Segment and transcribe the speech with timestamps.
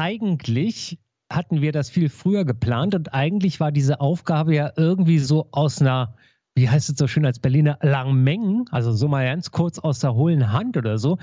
[0.00, 0.98] eigentlich
[1.30, 5.80] hatten wir das viel früher geplant und eigentlich war diese Aufgabe ja irgendwie so aus
[5.80, 6.16] einer
[6.56, 10.14] wie heißt es so schön als Berliner, Langmengen, also so mal ganz kurz aus der
[10.14, 11.18] hohlen Hand oder so,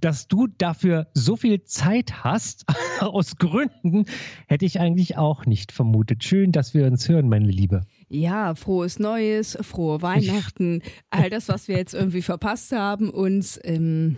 [0.00, 2.64] dass du dafür so viel Zeit hast,
[3.00, 4.06] aus Gründen,
[4.48, 6.24] hätte ich eigentlich auch nicht vermutet.
[6.24, 7.82] Schön, dass wir uns hören, meine Liebe.
[8.12, 14.16] Ja, frohes Neues, frohe Weihnachten, all das, was wir jetzt irgendwie verpasst haben, uns ähm,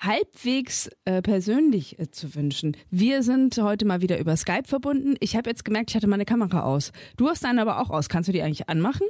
[0.00, 2.76] halbwegs äh, persönlich äh, zu wünschen.
[2.90, 5.14] Wir sind heute mal wieder über Skype verbunden.
[5.20, 6.90] Ich habe jetzt gemerkt, ich hatte meine Kamera aus.
[7.16, 8.08] Du hast deine aber auch aus.
[8.08, 9.06] Kannst du die eigentlich anmachen?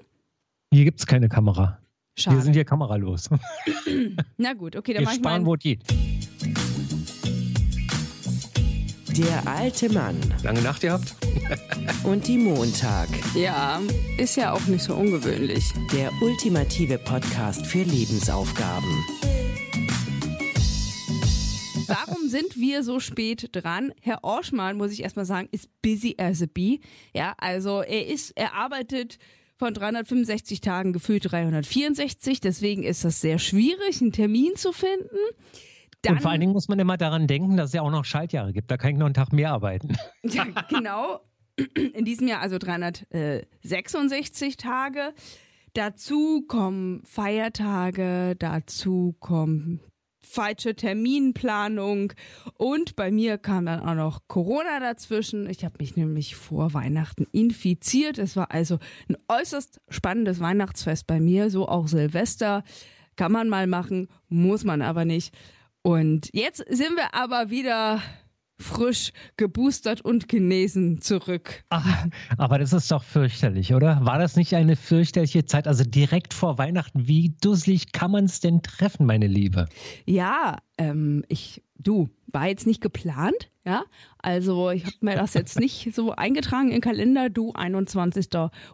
[0.75, 1.79] Hier gibt es keine Kamera.
[2.19, 2.37] Schade.
[2.37, 3.31] Wir sind hier kameralos.
[4.37, 5.85] Na gut, okay, dann Wir mach ich sparen, wo geht.
[9.17, 10.17] Der alte Mann.
[10.43, 11.17] Lange Nacht gehabt?
[12.05, 13.09] Und die Montag.
[13.35, 13.81] Ja,
[14.19, 15.73] ist ja auch nicht so ungewöhnlich.
[15.93, 19.05] Der ultimative Podcast für Lebensaufgaben.
[21.87, 23.93] Warum sind wir so spät dran?
[24.03, 26.81] Herr Orschmann, muss ich erstmal sagen, ist busy as a bee.
[27.15, 29.19] Ja, also er ist, er arbeitet
[29.57, 32.41] von 365 Tagen gefühlt 364.
[32.41, 35.17] Deswegen ist das sehr schwierig, einen Termin zu finden.
[36.03, 38.05] Dann, und vor allen Dingen muss man immer daran denken, dass es ja auch noch
[38.05, 38.71] Schaltjahre gibt.
[38.71, 39.97] Da kann ich noch einen Tag mehr arbeiten.
[40.23, 41.21] Ja, genau.
[41.75, 45.13] In diesem Jahr also 366 Tage.
[45.75, 49.81] Dazu kommen Feiertage, dazu kommen
[50.21, 52.13] falsche Terminplanung
[52.55, 55.49] und bei mir kam dann auch noch Corona dazwischen.
[55.49, 58.19] Ich habe mich nämlich vor Weihnachten infiziert.
[58.19, 62.63] Es war also ein äußerst spannendes Weihnachtsfest bei mir, so auch Silvester.
[63.17, 65.35] Kann man mal machen, muss man aber nicht.
[65.83, 68.03] Und jetzt sind wir aber wieder
[68.61, 71.65] frisch, geboostert und genesen zurück.
[71.71, 72.07] Ach,
[72.37, 74.05] aber das ist doch fürchterlich, oder?
[74.05, 75.69] War das nicht eine fürchterliche Zeit?
[75.69, 79.69] Also direkt vor Weihnachten, wie dusselig kann man es denn treffen, meine Liebe?
[80.07, 83.85] Ja, ähm, ich, du, war jetzt nicht geplant, ja?
[84.19, 88.27] Also ich habe mir das jetzt nicht so eingetragen im Kalender, du, 21.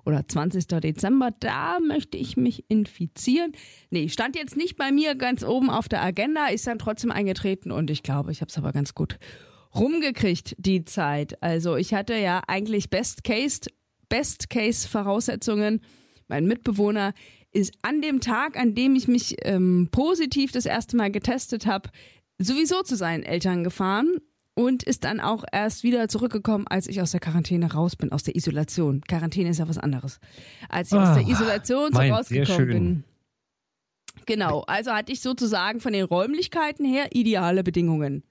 [0.05, 0.67] oder 20.
[0.67, 3.53] Dezember, da möchte ich mich infizieren.
[3.91, 7.71] Nee, stand jetzt nicht bei mir ganz oben auf der Agenda, ist dann trotzdem eingetreten
[7.71, 9.19] und ich glaube, ich habe es aber ganz gut
[9.75, 11.43] rumgekriegt, die Zeit.
[11.43, 13.61] Also ich hatte ja eigentlich Best Case,
[14.09, 15.81] Best Case Voraussetzungen.
[16.29, 17.13] Mein Mitbewohner
[17.53, 21.91] ist an dem Tag, an dem ich mich ähm, positiv das erste Mal getestet habe,
[22.39, 24.19] sowieso zu seinen Eltern gefahren
[24.55, 28.23] und ist dann auch erst wieder zurückgekommen, als ich aus der Quarantäne raus bin, aus
[28.23, 29.03] der Isolation.
[29.03, 30.21] Quarantäne ist ja was anderes.
[30.69, 33.05] Als ich oh, aus der ah, Isolation so rausgekommen bin.
[34.27, 38.25] Genau, also hatte ich sozusagen von den Räumlichkeiten her ideale Bedingungen.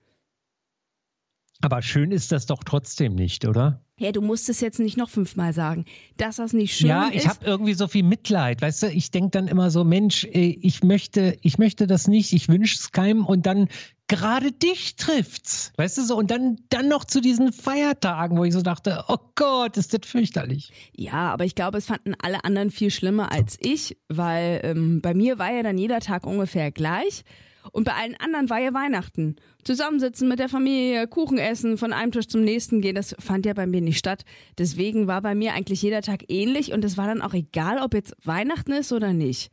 [1.64, 3.82] Aber schön ist das doch trotzdem nicht, oder?
[3.98, 5.86] Ja, du musst es jetzt nicht noch fünfmal sagen,
[6.18, 7.14] dass das nicht schön ja, ist.
[7.14, 8.88] Ja, ich habe irgendwie so viel Mitleid, weißt du?
[8.88, 12.76] Ich denke dann immer so, Mensch, äh, ich möchte, ich möchte das nicht, ich wünsche
[12.76, 13.70] es keinem und dann
[14.10, 16.18] gerade dich trifft's, weißt du so?
[16.18, 20.02] Und dann, dann noch zu diesen Feiertagen, wo ich so dachte, oh Gott, ist das
[20.04, 20.74] fürchterlich.
[20.92, 25.14] Ja, aber ich glaube, es fanden alle anderen viel schlimmer als ich, weil ähm, bei
[25.14, 27.24] mir war ja dann jeder Tag ungefähr gleich.
[27.72, 29.36] Und bei allen anderen war ja Weihnachten.
[29.64, 33.54] Zusammensitzen mit der Familie, Kuchen essen, von einem Tisch zum nächsten gehen, das fand ja
[33.54, 34.26] bei mir nicht statt.
[34.58, 37.94] Deswegen war bei mir eigentlich jeder Tag ähnlich und es war dann auch egal, ob
[37.94, 39.52] jetzt Weihnachten ist oder nicht.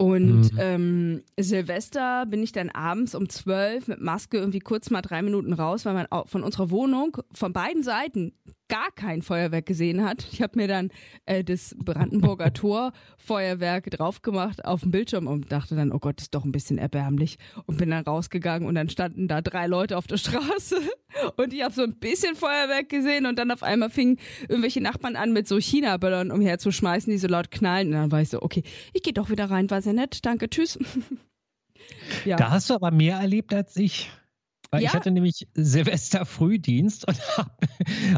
[0.00, 0.58] Und mhm.
[0.58, 5.52] ähm, Silvester bin ich dann abends um zwölf mit Maske irgendwie kurz mal drei Minuten
[5.52, 8.32] raus, weil man von unserer Wohnung von beiden Seiten
[8.70, 10.26] gar kein Feuerwerk gesehen hat.
[10.32, 10.90] Ich habe mir dann
[11.26, 16.20] äh, das Brandenburger Tor Feuerwerk drauf gemacht auf dem Bildschirm und dachte dann, oh Gott,
[16.20, 17.36] ist doch ein bisschen erbärmlich
[17.66, 20.76] und bin dann rausgegangen und dann standen da drei Leute auf der Straße
[21.36, 25.16] und ich habe so ein bisschen Feuerwerk gesehen und dann auf einmal fingen irgendwelche Nachbarn
[25.16, 28.62] an mit so China-Böllern umherzuschmeißen, die so laut knallen und dann war ich so, okay,
[28.92, 30.78] ich gehe doch wieder rein, war sehr nett, danke, tschüss.
[32.24, 32.36] ja.
[32.36, 34.10] Da hast du aber mehr erlebt als ich.
[34.70, 34.90] Weil ja.
[34.90, 37.50] ich hatte nämlich Silvester Frühdienst und habe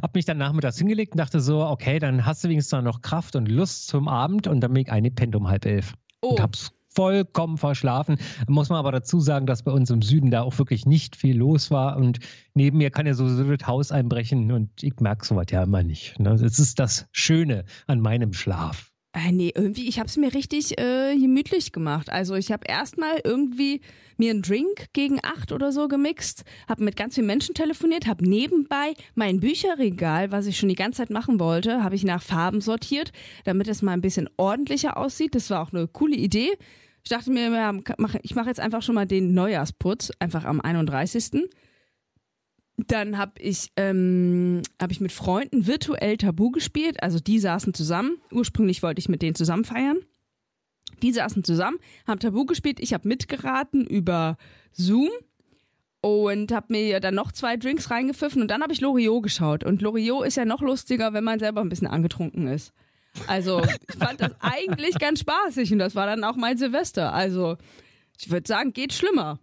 [0.03, 3.37] hab mich dann nachmittags hingelegt und dachte so, okay, dann hast du wenigstens noch Kraft
[3.37, 5.95] und Lust zum Abend und dann bin ich eingepennt um halb elf.
[6.21, 6.31] Oh.
[6.31, 8.19] Und hab's vollkommen verschlafen.
[8.49, 11.37] Muss man aber dazu sagen, dass bei uns im Süden da auch wirklich nicht viel
[11.37, 12.19] los war und
[12.55, 16.19] neben mir kann ja sowieso das Haus einbrechen und ich merke sowas ja immer nicht.
[16.19, 16.37] Ne?
[16.37, 18.92] Das ist das Schöne an meinem Schlaf.
[19.15, 22.09] Äh, nee, irgendwie, ich habe es mir richtig äh, gemütlich gemacht.
[22.09, 23.83] Also ich habe erstmal irgendwie
[24.17, 28.27] mir einen Drink gegen acht oder so gemixt, habe mit ganz vielen Menschen telefoniert, habe
[28.27, 32.63] nebenbei mein Bücherregal, was ich schon die ganze Zeit machen wollte, habe ich nach Farben
[32.63, 33.13] sortiert,
[33.45, 35.35] damit es mal ein bisschen ordentlicher aussieht.
[35.35, 36.57] Das war auch eine coole Idee.
[37.05, 37.83] Ich dachte mir,
[38.23, 41.51] ich mache jetzt einfach schon mal den Neujahrsputz, einfach am 31.
[42.77, 47.03] Dann habe ich, ähm, hab ich mit Freunden virtuell Tabu gespielt.
[47.03, 48.19] Also die saßen zusammen.
[48.31, 49.99] Ursprünglich wollte ich mit denen zusammen feiern.
[51.03, 52.79] Die saßen zusammen, haben Tabu gespielt.
[52.81, 54.37] Ich habe mitgeraten über
[54.73, 55.11] Zoom.
[56.01, 59.65] und habe mir dann noch zwei Drinks reingepfiffen und dann habe ich Loriot geschaut.
[59.65, 62.73] Und Loriot ist ja noch lustiger, wenn man selber ein bisschen angetrunken ist.
[63.29, 67.13] Also ich fand das eigentlich ganz spaßig und das war dann auch mein Silvester.
[67.13, 67.57] Also
[68.19, 69.39] ich würde sagen, geht schlimmer.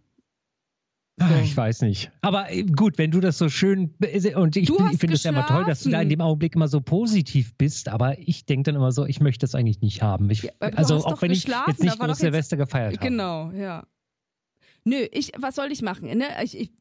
[1.19, 1.36] So.
[1.44, 2.12] Ich weiß nicht.
[2.21, 3.94] Aber äh, gut, wenn du das so schön
[4.36, 6.68] und ich, ich finde es ja immer toll, dass du da in dem Augenblick immer
[6.68, 10.30] so positiv bist, aber ich denke dann immer so, ich möchte das eigentlich nicht haben.
[10.30, 13.06] Ich, ja, also auch wenn ich jetzt nicht groß Silvester gefeiert habe.
[13.06, 13.86] Genau, ja.
[14.86, 16.18] Nö, ich, was soll ich machen?
[16.18, 16.25] Ne?
[16.44, 16.71] Ich, ich,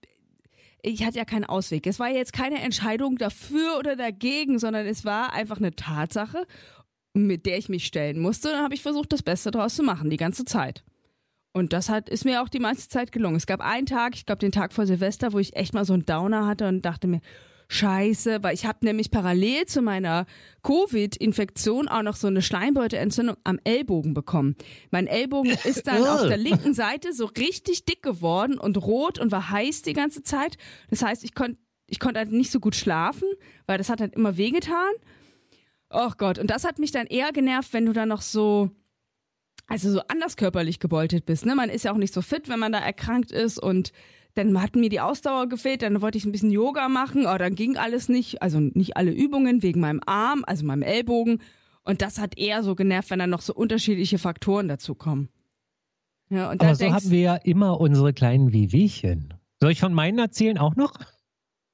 [0.83, 1.87] ich hatte ja keinen Ausweg.
[1.87, 6.47] Es war jetzt keine Entscheidung dafür oder dagegen, sondern es war einfach eine Tatsache,
[7.13, 8.51] mit der ich mich stellen musste.
[8.51, 10.85] Dann habe ich versucht, das Beste daraus zu machen, die ganze Zeit.
[11.53, 13.37] Und das hat, ist mir auch die meiste Zeit gelungen.
[13.37, 15.95] Es gab einen Tag, ich glaube den Tag vor Silvester, wo ich echt mal so
[15.95, 17.21] einen Downer hatte und dachte mir,
[17.71, 20.25] Scheiße, weil ich habe nämlich parallel zu meiner
[20.63, 24.57] Covid-Infektion auch noch so eine Schleimbeutelentzündung am Ellbogen bekommen.
[24.91, 29.33] Mein Ellbogen ist dann auf der linken Seite so richtig dick geworden und rot und
[29.33, 30.57] war heiß die ganze Zeit.
[30.89, 31.59] Das heißt, ich konnte
[31.91, 33.29] ich konnte halt nicht so gut schlafen,
[33.67, 34.93] weil das hat halt immer wehgetan.
[35.91, 38.71] Oh Gott, und das hat mich dann eher genervt, wenn du dann noch so
[39.69, 41.47] also so anders körperlich gebeutelt bist.
[41.47, 41.55] Ne?
[41.55, 43.93] Man ist ja auch nicht so fit, wenn man da erkrankt ist und
[44.35, 47.55] dann hat mir die Ausdauer gefehlt, dann wollte ich ein bisschen Yoga machen, aber dann
[47.55, 51.41] ging alles nicht, also nicht alle Übungen wegen meinem Arm, also meinem Ellbogen.
[51.83, 55.29] Und das hat eher so genervt, wenn dann noch so unterschiedliche Faktoren dazu kommen.
[56.31, 59.35] Ja, und aber so haben wir ja immer unsere kleinen Wehwehchen.
[59.61, 60.93] Soll ich von meinen erzählen auch noch?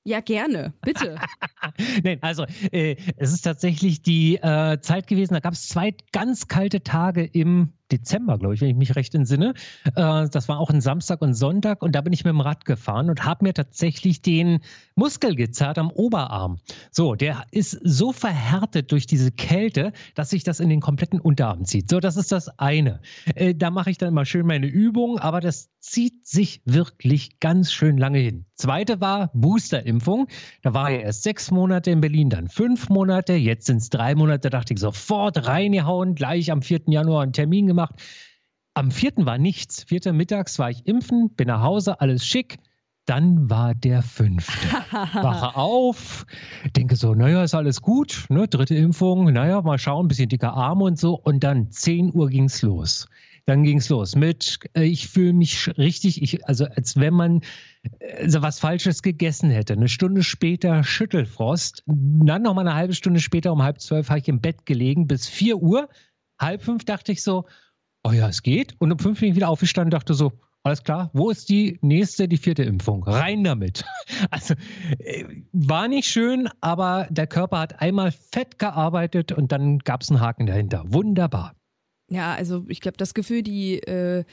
[0.04, 1.18] Ja, gerne, bitte.
[2.04, 6.46] Nein, also äh, es ist tatsächlich die äh, Zeit gewesen, da gab es zwei ganz
[6.46, 9.54] kalte Tage im Dezember, glaube ich, wenn ich mich recht entsinne.
[9.94, 12.64] Äh, das war auch ein Samstag und Sonntag und da bin ich mit dem Rad
[12.64, 14.60] gefahren und habe mir tatsächlich den
[14.94, 16.58] Muskel gezerrt am Oberarm.
[16.90, 21.64] So, der ist so verhärtet durch diese Kälte, dass sich das in den kompletten Unterarm
[21.64, 21.90] zieht.
[21.90, 23.00] So, das ist das eine.
[23.34, 27.72] Äh, da mache ich dann immer schön meine Übungen, aber das zieht sich wirklich ganz
[27.72, 28.46] schön lange hin.
[28.54, 30.28] Zweite war Boosterimpfung.
[30.62, 34.14] Da war er erst sechs Monate in Berlin, dann fünf Monate, jetzt sind es drei
[34.14, 34.48] Monate.
[34.48, 36.82] Da dachte ich sofort reingehauen, gleich am 4.
[36.86, 37.94] Januar einen Termin gemacht.
[38.74, 39.84] Am vierten war nichts.
[39.84, 42.58] Vierter mittags war ich impfen, bin nach Hause, alles schick.
[43.06, 44.52] Dann war der fünfte.
[44.90, 46.24] Wache auf,
[46.74, 48.48] denke so, naja, ist alles gut, ne?
[48.48, 51.14] dritte Impfung, naja, mal schauen, bisschen dicker Arm und so.
[51.14, 53.06] Und dann 10 Uhr ging es los.
[53.46, 57.40] Dann ging es los mit, äh, ich fühle mich richtig, ich, also als wenn man
[58.18, 59.74] also was Falsches gegessen hätte.
[59.74, 61.82] Eine Stunde später Schüttelfrost.
[61.86, 65.06] Dann noch mal eine halbe Stunde später um halb zwölf habe ich im Bett gelegen
[65.06, 65.88] bis 4 Uhr.
[66.38, 67.44] Halb fünf dachte ich so,
[68.02, 68.74] oh ja, es geht.
[68.78, 70.32] Und um fünf bin ich wieder aufgestanden und dachte so,
[70.62, 73.04] alles klar, wo ist die nächste, die vierte Impfung?
[73.04, 73.84] Rein damit.
[74.30, 74.54] Also
[74.98, 80.10] äh, war nicht schön, aber der Körper hat einmal fett gearbeitet und dann gab es
[80.10, 80.84] einen Haken dahinter.
[80.86, 81.54] Wunderbar.
[82.10, 84.24] Ja, also ich glaube, das Gefühl, die äh,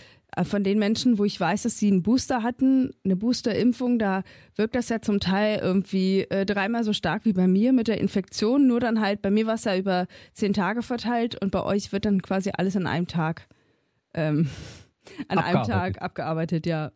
[0.44, 4.24] von den Menschen, wo ich weiß, dass sie einen Booster hatten, eine Boosterimpfung, da
[4.56, 8.00] wirkt das ja zum Teil irgendwie äh, dreimal so stark wie bei mir mit der
[8.00, 8.68] Infektion.
[8.68, 11.92] Nur dann halt, bei mir war es ja über zehn Tage verteilt und bei euch
[11.92, 13.48] wird dann quasi alles an einem Tag,
[14.14, 14.50] ähm,
[15.28, 16.92] an einem Tag abgearbeitet, ja.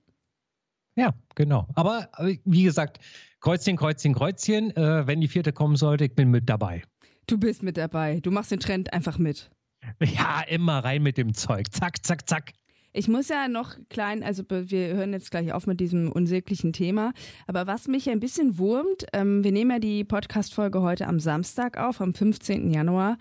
[0.97, 1.67] Ja, genau.
[1.75, 2.09] Aber
[2.45, 2.99] wie gesagt,
[3.41, 4.75] Kreuzchen, Kreuzchen, Kreuzchen.
[4.77, 6.83] Äh, wenn die vierte kommen sollte, ich bin mit dabei.
[7.27, 8.19] Du bist mit dabei.
[8.21, 9.49] Du machst den Trend einfach mit.
[9.99, 11.71] Ja, immer rein mit dem Zeug.
[11.71, 12.53] Zack, zack, zack.
[12.97, 17.11] Ich muss ja noch klein, also wir hören jetzt gleich auf mit diesem unsäglichen Thema,
[17.45, 21.77] aber was mich ein bisschen wurmt, ähm, wir nehmen ja die Podcast-Folge heute am Samstag
[21.77, 22.71] auf, am 15.
[22.71, 23.17] Januar.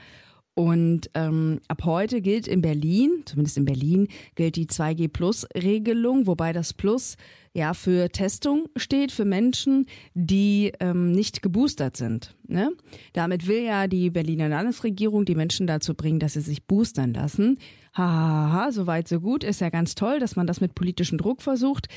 [0.55, 4.07] Und ähm, ab heute gilt in Berlin, zumindest in Berlin,
[4.37, 7.17] gilt die 2G-Plus-Regelung, wobei das Plus
[7.55, 12.37] ja für Testung steht für Menschen, die ähm, nicht geboostert sind.
[12.47, 12.71] Ne?
[13.13, 17.59] Damit will ja die Berliner Landesregierung die Menschen dazu bringen, dass sie sich boostern lassen.
[17.93, 19.43] Hahaha, ha, ha, so weit, so gut.
[19.43, 21.89] Ist ja ganz toll, dass man das mit politischem Druck versucht.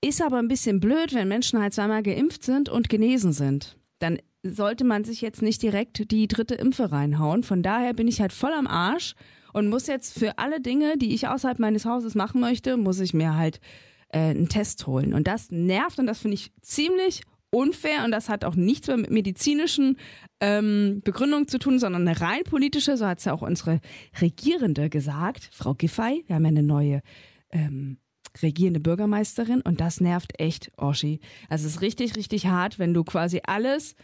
[0.00, 3.76] Ist aber ein bisschen blöd, wenn Menschen halt zweimal geimpft sind und genesen sind.
[3.98, 7.42] Dann sollte man sich jetzt nicht direkt die dritte Impfe reinhauen.
[7.42, 9.14] Von daher bin ich halt voll am Arsch
[9.52, 13.14] und muss jetzt für alle Dinge, die ich außerhalb meines Hauses machen möchte, muss ich
[13.14, 13.60] mir halt
[14.08, 15.14] äh, einen Test holen.
[15.14, 18.96] Und das nervt und das finde ich ziemlich unfair und das hat auch nichts mehr
[18.96, 19.98] mit medizinischen
[20.40, 23.80] ähm, Begründungen zu tun, sondern eine rein politische, so hat es ja auch unsere
[24.20, 26.24] Regierende gesagt, Frau Giffey.
[26.26, 27.02] Wir haben ja eine neue
[27.50, 27.98] ähm,
[28.40, 31.20] regierende Bürgermeisterin und das nervt echt, Oschi.
[31.50, 33.94] Also es ist richtig, richtig hart, wenn du quasi alles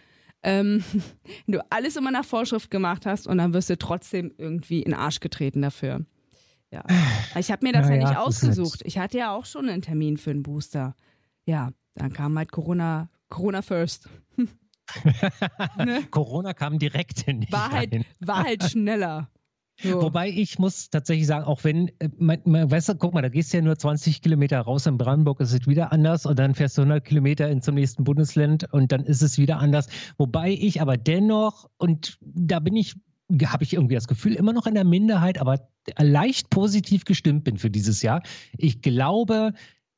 [0.43, 0.85] ähm,
[1.47, 4.93] wenn du alles immer nach Vorschrift gemacht hast und dann wirst du trotzdem irgendwie in
[4.93, 6.05] den Arsch getreten dafür.
[6.71, 6.85] Ja.
[7.39, 8.83] Ich habe mir das ja, ja nicht ausgesucht.
[8.85, 10.97] Ich hatte ja auch schon einen Termin für einen Booster.
[11.45, 14.09] Ja, dann kam halt Corona, Corona first.
[14.37, 16.03] ne?
[16.11, 19.31] Corona kam direkt in die war halt, war halt schneller.
[19.81, 20.03] So.
[20.03, 23.29] Wobei ich muss tatsächlich sagen, auch wenn, äh, man, man, weißt du, guck mal, da
[23.29, 26.55] gehst du ja nur 20 Kilometer raus in Brandenburg, ist es wieder anders und dann
[26.55, 29.87] fährst du 100 Kilometer in zum nächsten Bundesland und dann ist es wieder anders.
[30.17, 32.97] Wobei ich aber dennoch, und da bin ich
[33.45, 35.69] habe ich irgendwie das Gefühl, immer noch in der Minderheit, aber
[35.99, 38.23] leicht positiv gestimmt bin für dieses Jahr.
[38.57, 39.53] Ich glaube,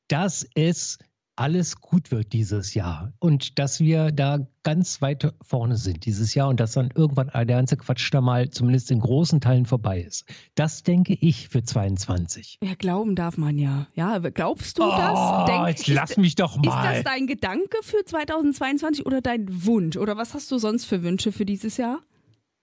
[0.09, 0.99] dass es
[1.35, 6.49] alles gut wird dieses Jahr und dass wir da ganz weit vorne sind dieses Jahr
[6.49, 10.25] und dass dann irgendwann der ganze Quatsch da mal zumindest in großen Teilen vorbei ist.
[10.55, 12.59] Das denke ich für 22.
[12.63, 13.87] Ja, glauben darf man ja.
[13.95, 15.45] Ja, glaubst du oh, das?
[15.47, 16.97] Denk, jetzt lass ist, mich doch mal.
[16.97, 21.01] Ist das dein Gedanke für 2022 oder dein Wunsch oder was hast du sonst für
[21.01, 21.99] Wünsche für dieses Jahr?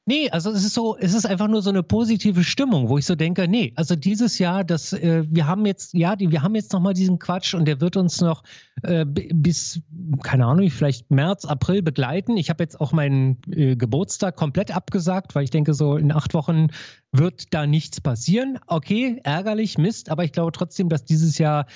[0.09, 3.05] Nee, also es ist so, es ist einfach nur so eine positive Stimmung, wo ich
[3.05, 6.55] so denke, nee, also dieses Jahr, das, äh, wir haben jetzt, ja, die, wir haben
[6.55, 8.43] jetzt nochmal diesen Quatsch und der wird uns noch
[8.85, 9.83] äh, bis,
[10.23, 12.39] keine Ahnung, vielleicht März, April begleiten.
[12.39, 16.33] Ich habe jetzt auch meinen äh, Geburtstag komplett abgesagt, weil ich denke, so in acht
[16.33, 16.69] Wochen
[17.13, 18.59] wird da nichts passieren.
[18.67, 21.67] Okay, ärgerlich, Mist, aber ich glaube trotzdem, dass dieses Jahr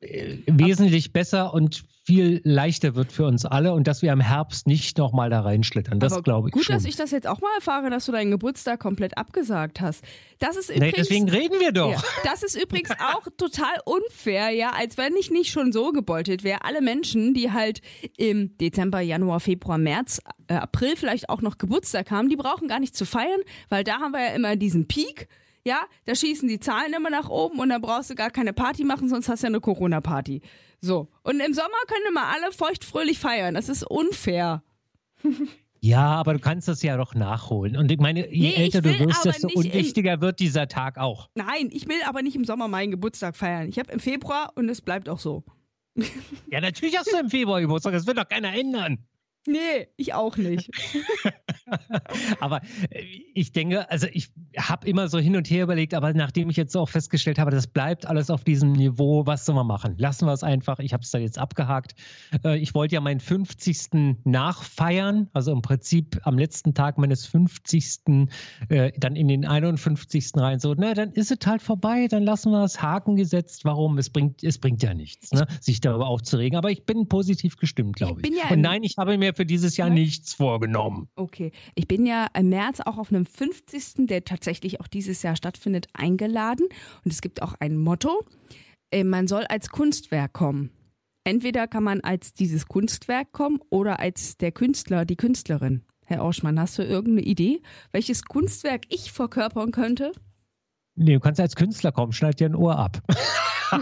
[0.00, 4.96] wesentlich besser und viel leichter wird für uns alle und dass wir im Herbst nicht
[4.96, 6.00] nochmal da reinschlittern.
[6.00, 6.74] Das glaube ich gut, schon.
[6.74, 10.02] dass ich das jetzt auch mal erfahre, dass du deinen Geburtstag komplett abgesagt hast.
[10.38, 11.92] Das ist übrigens, nee, deswegen reden wir doch.
[11.92, 16.42] Ja, das ist übrigens auch total unfair, ja, als wenn ich nicht schon so gebeutelt
[16.42, 16.64] wäre.
[16.64, 17.82] Alle Menschen, die halt
[18.16, 22.80] im Dezember, Januar, Februar, März, äh, April vielleicht auch noch Geburtstag haben, die brauchen gar
[22.80, 25.28] nicht zu feiern, weil da haben wir ja immer diesen Peak
[25.64, 28.84] ja, da schießen die Zahlen immer nach oben und dann brauchst du gar keine Party
[28.84, 30.40] machen, sonst hast du ja eine Corona-Party.
[30.80, 31.08] So.
[31.22, 33.54] Und im Sommer können immer alle feuchtfröhlich feiern.
[33.54, 34.62] Das ist unfair.
[35.82, 37.74] Ja, aber du kannst das ja doch nachholen.
[37.74, 41.30] Und ich meine, je nee, älter du wirst, desto unwichtiger wird dieser Tag auch.
[41.34, 43.66] Nein, ich will aber nicht im Sommer meinen Geburtstag feiern.
[43.66, 45.42] Ich habe im Februar und es bleibt auch so.
[46.50, 47.94] Ja, natürlich hast du im Februar Geburtstag.
[47.94, 49.06] Das wird doch keiner ändern.
[49.46, 50.70] Nee, ich auch nicht.
[52.40, 53.02] aber äh,
[53.34, 56.76] ich denke, also ich habe immer so hin und her überlegt, aber nachdem ich jetzt
[56.76, 59.94] auch festgestellt habe, das bleibt alles auf diesem Niveau, was soll man machen?
[59.98, 60.78] Lassen wir es einfach.
[60.78, 61.94] Ich habe es da jetzt abgehakt.
[62.44, 64.24] Äh, ich wollte ja meinen 50.
[64.24, 68.00] nachfeiern, also im Prinzip am letzten Tag meines 50.
[68.68, 70.32] Äh, dann in den 51.
[70.36, 70.58] rein.
[70.58, 73.64] So, na, dann ist es halt vorbei, dann lassen wir es Haken gesetzt.
[73.64, 73.98] Warum?
[73.98, 75.46] Es bringt, es bringt ja nichts, ne?
[75.60, 76.56] sich darüber aufzuregen.
[76.56, 78.30] Aber ich bin positiv gestimmt, glaube ich.
[78.30, 81.08] Ja und nein, ich habe mir mir für dieses Jahr nichts vorgenommen.
[81.14, 81.52] Okay.
[81.74, 85.88] Ich bin ja im März auch auf einem 50., der tatsächlich auch dieses Jahr stattfindet,
[85.92, 86.66] eingeladen.
[87.04, 88.24] Und es gibt auch ein Motto.
[88.90, 90.70] Äh, man soll als Kunstwerk kommen.
[91.24, 95.82] Entweder kann man als dieses Kunstwerk kommen oder als der Künstler, die Künstlerin.
[96.06, 97.60] Herr Auschmann, hast du irgendeine Idee,
[97.92, 100.12] welches Kunstwerk ich verkörpern könnte?
[100.96, 103.00] Nee, du kannst als Künstler kommen, schneid dir ein Ohr ab.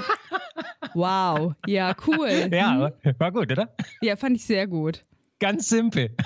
[0.95, 2.49] wow, ja, cool.
[2.53, 3.75] Ja, war gut, oder?
[4.03, 5.05] Ja, fand ich sehr gut.
[5.41, 6.17] Ganz simpel.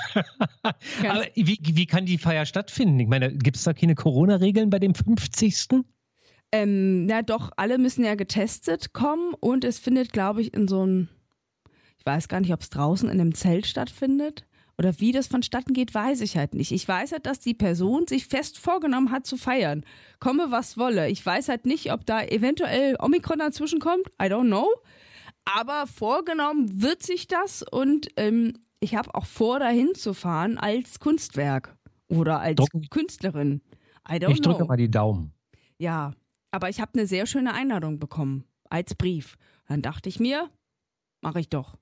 [1.03, 2.99] Ganz Aber wie, wie kann die Feier stattfinden?
[3.01, 5.85] Ich meine, gibt es da keine Corona-Regeln bei dem 50.?
[6.53, 10.83] Ähm, na doch, alle müssen ja getestet kommen und es findet, glaube ich, in so
[10.83, 11.09] einem,
[11.99, 14.47] ich weiß gar nicht, ob es draußen in einem Zelt stattfindet.
[14.79, 16.73] Oder wie das vonstatten geht, weiß ich halt nicht.
[16.73, 19.85] Ich weiß halt, dass die Person sich fest vorgenommen hat zu feiern.
[20.19, 21.11] Komme, was wolle.
[21.11, 24.09] Ich weiß halt nicht, ob da eventuell Omikron dazwischen kommt.
[24.21, 24.69] I don't know.
[25.45, 30.99] Aber vorgenommen wird sich das und ähm, ich habe auch vor, dahin zu fahren als
[30.99, 31.77] Kunstwerk
[32.09, 32.71] oder als Druck.
[32.91, 33.63] Künstlerin.
[34.09, 34.53] I don't ich know.
[34.53, 35.33] drücke mal die Daumen.
[35.79, 36.13] Ja,
[36.51, 39.37] aber ich habe eine sehr schöne Einladung bekommen als Brief.
[39.69, 40.51] Dann dachte ich mir,
[41.21, 41.77] mache ich doch.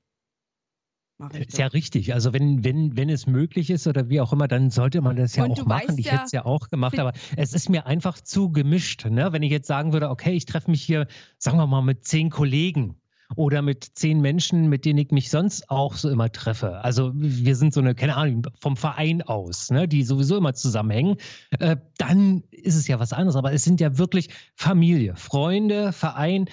[1.17, 1.61] Mach ich ist doch.
[1.61, 2.13] ja richtig.
[2.13, 5.37] Also wenn, wenn, wenn es möglich ist oder wie auch immer, dann sollte man das
[5.37, 5.97] ja Und auch machen.
[5.99, 9.07] Ich ja, hätte es ja auch gemacht, aber es ist mir einfach zu gemischt.
[9.07, 9.33] Ne?
[9.33, 11.07] Wenn ich jetzt sagen würde, okay, ich treffe mich hier,
[11.39, 13.01] sagen wir mal, mit zehn Kollegen
[13.37, 16.83] oder mit zehn Menschen, mit denen ich mich sonst auch so immer treffe.
[16.85, 21.17] Also wir sind so eine, keine Ahnung, vom Verein aus, ne, die sowieso immer zusammenhängen.
[21.59, 23.37] Äh, dann ist es ja was anderes.
[23.37, 26.47] Aber es sind ja wirklich Familie, Freunde, Verein,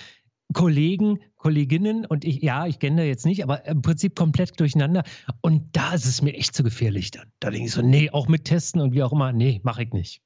[0.54, 5.04] Kollegen, Kolleginnen und ich, ja, ich kenne jetzt nicht, aber im Prinzip komplett durcheinander.
[5.42, 7.32] Und da ist es mir echt zu gefährlich dann.
[7.40, 9.94] Da denke ich so, nee, auch mit Testen und wie auch immer, nee, mache ich
[9.94, 10.22] nicht.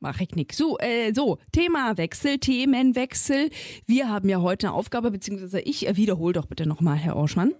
[0.00, 0.56] Mach ich nix.
[0.56, 3.50] So, äh, so, Themawechsel, Themenwechsel.
[3.86, 7.52] Wir haben ja heute eine Aufgabe, beziehungsweise ich, äh, wiederhole doch bitte nochmal, Herr Orschmann.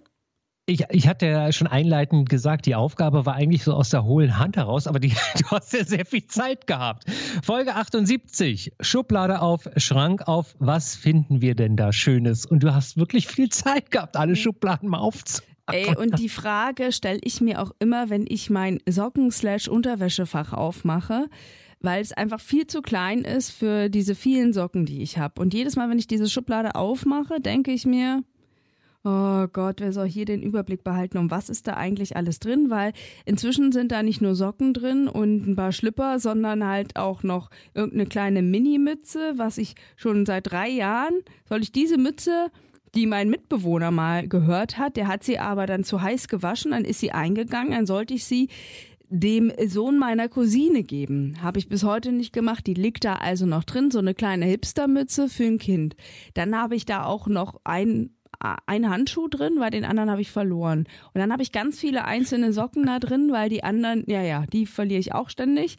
[0.65, 4.37] Ich, ich hatte ja schon einleitend gesagt, die Aufgabe war eigentlich so aus der hohlen
[4.37, 7.05] Hand heraus, aber die, du hast ja sehr viel Zeit gehabt.
[7.43, 12.45] Folge 78, Schublade auf, Schrank auf, was finden wir denn da Schönes?
[12.45, 15.49] Und du hast wirklich viel Zeit gehabt, alle Schubladen mal aufzunehmen.
[15.71, 21.27] Ey, und die Frage stelle ich mir auch immer, wenn ich mein Socken-Unterwäschefach aufmache
[21.81, 25.41] weil es einfach viel zu klein ist für diese vielen Socken, die ich habe.
[25.41, 28.23] Und jedes Mal, wenn ich diese Schublade aufmache, denke ich mir,
[29.03, 32.69] oh Gott, wer soll hier den Überblick behalten, um was ist da eigentlich alles drin?
[32.69, 32.91] Weil
[33.25, 37.49] inzwischen sind da nicht nur Socken drin und ein paar Schlipper, sondern halt auch noch
[37.73, 41.13] irgendeine kleine Mini-Mütze, was ich schon seit drei Jahren,
[41.47, 42.51] soll ich diese Mütze
[42.95, 44.97] die mein Mitbewohner mal gehört hat.
[44.97, 48.25] Der hat sie aber dann zu heiß gewaschen, dann ist sie eingegangen, dann sollte ich
[48.25, 48.49] sie
[49.09, 51.37] dem Sohn meiner Cousine geben.
[51.41, 52.67] Habe ich bis heute nicht gemacht.
[52.67, 55.95] Die liegt da also noch drin, so eine kleine Hipstermütze für ein Kind.
[56.35, 60.31] Dann habe ich da auch noch ein ein Handschuh drin, weil den anderen habe ich
[60.31, 60.87] verloren.
[61.13, 64.45] Und dann habe ich ganz viele einzelne Socken da drin, weil die anderen, ja, ja,
[64.45, 65.77] die verliere ich auch ständig.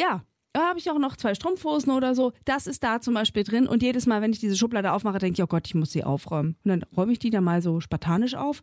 [0.00, 2.32] Ja, da habe ich auch noch zwei Strumpfhosen oder so.
[2.44, 3.68] Das ist da zum Beispiel drin.
[3.68, 6.02] Und jedes Mal, wenn ich diese Schublade aufmache, denke ich, oh Gott, ich muss sie
[6.02, 6.56] aufräumen.
[6.64, 8.62] Und dann räume ich die da mal so spartanisch auf.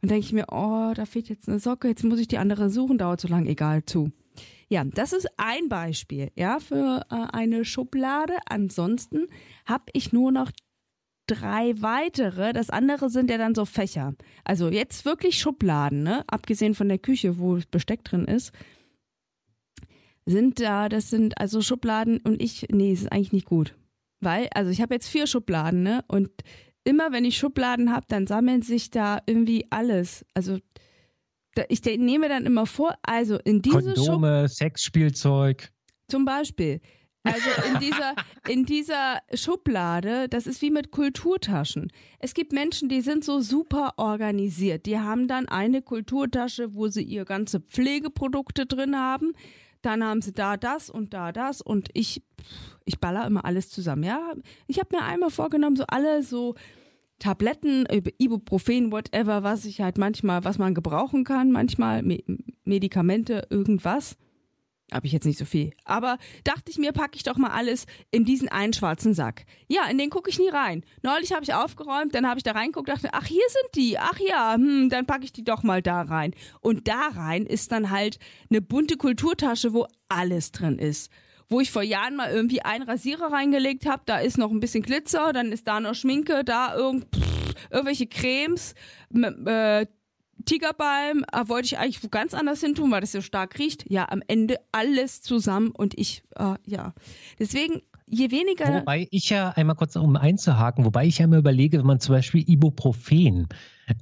[0.00, 2.70] Und denke ich mir, oh, da fehlt jetzt eine Socke, jetzt muss ich die andere
[2.70, 4.12] suchen, dauert so lang, egal, zu.
[4.68, 8.34] Ja, das ist ein Beispiel, ja, für äh, eine Schublade.
[8.46, 9.26] Ansonsten
[9.64, 10.52] habe ich nur noch
[11.26, 12.52] drei weitere.
[12.52, 14.14] Das andere sind ja dann so Fächer.
[14.44, 16.24] Also jetzt wirklich Schubladen, ne?
[16.26, 18.52] Abgesehen von der Küche, wo Besteck drin ist.
[20.26, 23.74] Sind da, das sind also Schubladen und ich, nee, ist eigentlich nicht gut.
[24.20, 26.04] Weil, also ich habe jetzt vier Schubladen, ne?
[26.08, 26.30] Und
[26.84, 30.24] immer wenn ich Schubladen habe, dann sammeln sich da irgendwie alles.
[30.34, 30.58] Also
[31.68, 35.70] ich nehme dann immer vor, also in diese Kondome, Schub Sexspielzeug.
[36.08, 36.80] Zum Beispiel.
[37.24, 38.14] Also in dieser,
[38.48, 41.92] in dieser Schublade, das ist wie mit Kulturtaschen.
[42.20, 44.86] Es gibt Menschen, die sind so super organisiert.
[44.86, 49.32] Die haben dann eine Kulturtasche, wo sie ihre ganze Pflegeprodukte drin haben.
[49.88, 52.22] Dann haben sie da das und da das und ich,
[52.84, 54.02] ich baller immer alles zusammen.
[54.02, 54.34] Ja,
[54.66, 56.56] ich habe mir einmal vorgenommen, so alle so
[57.18, 57.86] Tabletten,
[58.18, 62.02] Ibuprofen, whatever, was ich halt manchmal, was man gebrauchen kann, manchmal
[62.64, 64.18] Medikamente, irgendwas
[64.92, 65.72] habe ich jetzt nicht so viel.
[65.84, 69.44] Aber dachte ich mir, packe ich doch mal alles in diesen einen schwarzen Sack.
[69.68, 70.84] Ja, in den gucke ich nie rein.
[71.02, 73.98] Neulich habe ich aufgeräumt, dann habe ich da reingeguckt, dachte, ach, hier sind die.
[73.98, 76.34] Ach ja, hm, dann packe ich die doch mal da rein.
[76.60, 78.18] Und da rein ist dann halt
[78.50, 81.10] eine bunte Kulturtasche, wo alles drin ist.
[81.50, 84.82] Wo ich vor Jahren mal irgendwie einen Rasierer reingelegt habe, da ist noch ein bisschen
[84.82, 88.74] Glitzer, dann ist da noch Schminke, da irgend, pff, irgendwelche Cremes,
[89.14, 89.86] äh,
[90.48, 93.84] Tigerbalm äh, wollte ich eigentlich ganz anders hin tun, weil das so stark riecht.
[93.90, 96.94] Ja, am Ende alles zusammen und ich, äh, ja.
[97.38, 98.80] Deswegen, je weniger.
[98.80, 102.14] Wobei ich ja einmal kurz um einzuhaken, wobei ich ja immer überlege, wenn man zum
[102.14, 103.48] Beispiel Ibuprofen.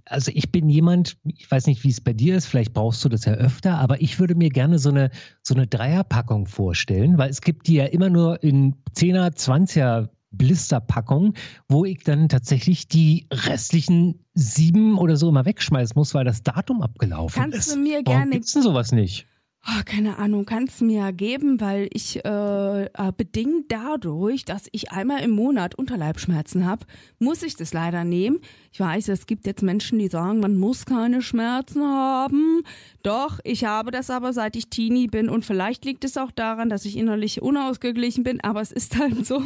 [0.04, 3.08] Also ich bin jemand, ich weiß nicht, wie es bei dir ist, vielleicht brauchst du
[3.08, 5.10] das ja öfter, aber ich würde mir gerne so eine,
[5.42, 11.34] so eine Dreierpackung vorstellen, weil es gibt die ja immer nur in 10er, 20er Blisterpackung,
[11.68, 16.82] wo ich dann tatsächlich die restlichen sieben oder so immer wegschmeißen muss, weil das Datum
[16.82, 17.64] abgelaufen Kannst ist.
[17.70, 18.30] Kannst du mir Warum gerne.
[18.32, 19.26] Gibt's denn sowas nicht?
[19.68, 24.92] Oh, keine Ahnung, kannst du mir geben, weil ich äh, äh, bedingt dadurch, dass ich
[24.92, 26.86] einmal im Monat Unterleibschmerzen habe,
[27.18, 28.38] muss ich das leider nehmen.
[28.72, 32.62] Ich weiß, es gibt jetzt Menschen, die sagen, man muss keine Schmerzen haben.
[33.02, 36.68] Doch, ich habe das aber seit ich Teenie bin und vielleicht liegt es auch daran,
[36.68, 39.42] dass ich innerlich unausgeglichen bin, aber es ist halt so.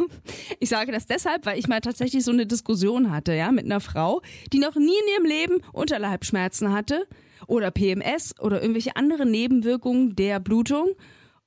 [0.58, 3.80] Ich sage das deshalb, weil ich mal tatsächlich so eine Diskussion hatte, ja, mit einer
[3.80, 4.20] Frau,
[4.52, 7.06] die noch nie in ihrem Leben Unterleibschmerzen hatte
[7.50, 10.90] oder PMS oder irgendwelche anderen Nebenwirkungen der Blutung.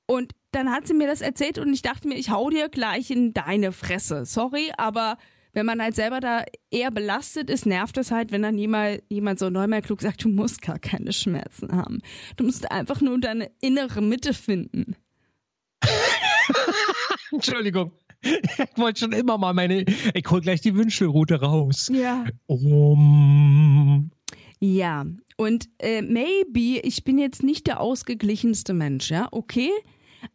[0.06, 3.10] Und dann hat sie mir das erzählt und ich dachte mir, ich hau dir gleich
[3.10, 4.26] in deine Fresse.
[4.26, 5.16] Sorry, aber
[5.54, 9.38] wenn man halt selber da eher belastet ist, nervt es halt, wenn dann jemand, jemand
[9.38, 12.00] so neunmal klug sagt, du musst gar keine Schmerzen haben.
[12.36, 14.96] Du musst einfach nur deine innere Mitte finden.
[17.32, 17.92] Entschuldigung.
[18.22, 19.84] Ich wollte schon immer mal meine.
[20.14, 21.90] Ich hol gleich die Wünschelrute raus.
[21.92, 22.24] Ja.
[22.46, 24.10] Um.
[24.60, 25.04] Ja,
[25.36, 29.70] und äh, maybe, ich bin jetzt nicht der ausgeglichenste Mensch, ja, okay?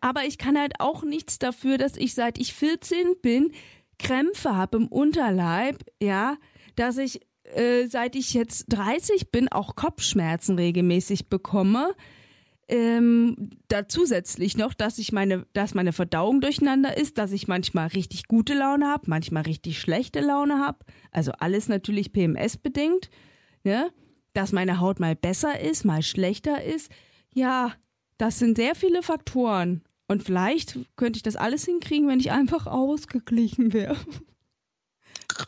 [0.02, 3.52] Aber ich kann halt auch nichts dafür, dass ich seit ich 14 bin
[3.98, 6.38] Krämpfe habe im Unterleib, ja,
[6.76, 7.22] dass ich
[7.56, 11.96] äh, seit ich jetzt 30 bin auch Kopfschmerzen regelmäßig bekomme.
[12.68, 17.88] Ähm, da zusätzlich noch, dass ich meine, dass meine Verdauung durcheinander ist, dass ich manchmal
[17.88, 20.86] richtig gute Laune habe, manchmal richtig schlechte Laune habe.
[21.12, 23.10] Also alles natürlich PMS bedingt.
[23.64, 23.90] Ne?
[24.34, 26.92] Dass meine Haut mal besser ist, mal schlechter ist.
[27.34, 27.74] Ja,
[28.18, 29.82] das sind sehr viele Faktoren.
[30.08, 33.96] Und vielleicht könnte ich das alles hinkriegen, wenn ich einfach ausgeglichen wäre.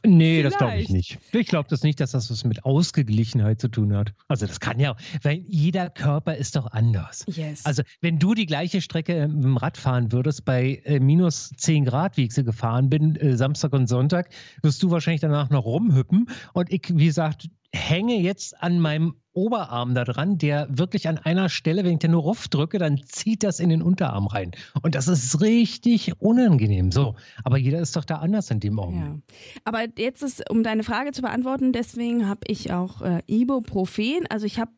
[0.05, 0.45] Nee, Vielleicht.
[0.53, 1.17] das glaube ich nicht.
[1.33, 4.13] Ich glaube das nicht, dass das was mit Ausgeglichenheit zu tun hat.
[4.27, 7.25] Also das kann ja, weil jeder Körper ist doch anders.
[7.27, 7.65] Yes.
[7.65, 11.85] Also wenn du die gleiche Strecke mit dem Rad fahren würdest, bei äh, minus 10
[11.85, 14.29] Grad, wie ich sie gefahren bin, äh, Samstag und Sonntag,
[14.61, 16.29] wirst du wahrscheinlich danach noch rumhüppen.
[16.53, 21.47] Und ich, wie gesagt, hänge jetzt an meinem Oberarm da dran, der wirklich an einer
[21.47, 24.51] Stelle, wenn ich den nur rauf drücke, dann zieht das in den Unterarm rein.
[24.81, 26.91] Und das ist richtig unangenehm.
[26.91, 29.23] So, aber jeder ist doch da anders in dem Augenblick.
[29.23, 29.61] Ja.
[29.63, 34.25] Aber jetzt ist, um deine Frage zu beantworten, deswegen habe ich auch äh, Ibuprofen.
[34.29, 34.71] Also ich habe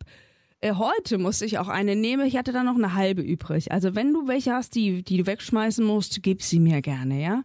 [0.61, 2.25] äh, heute musste ich auch eine nehmen.
[2.27, 3.71] Ich hatte da noch eine halbe übrig.
[3.71, 7.43] Also wenn du welche hast, die, die du wegschmeißen musst, gib sie mir gerne, ja?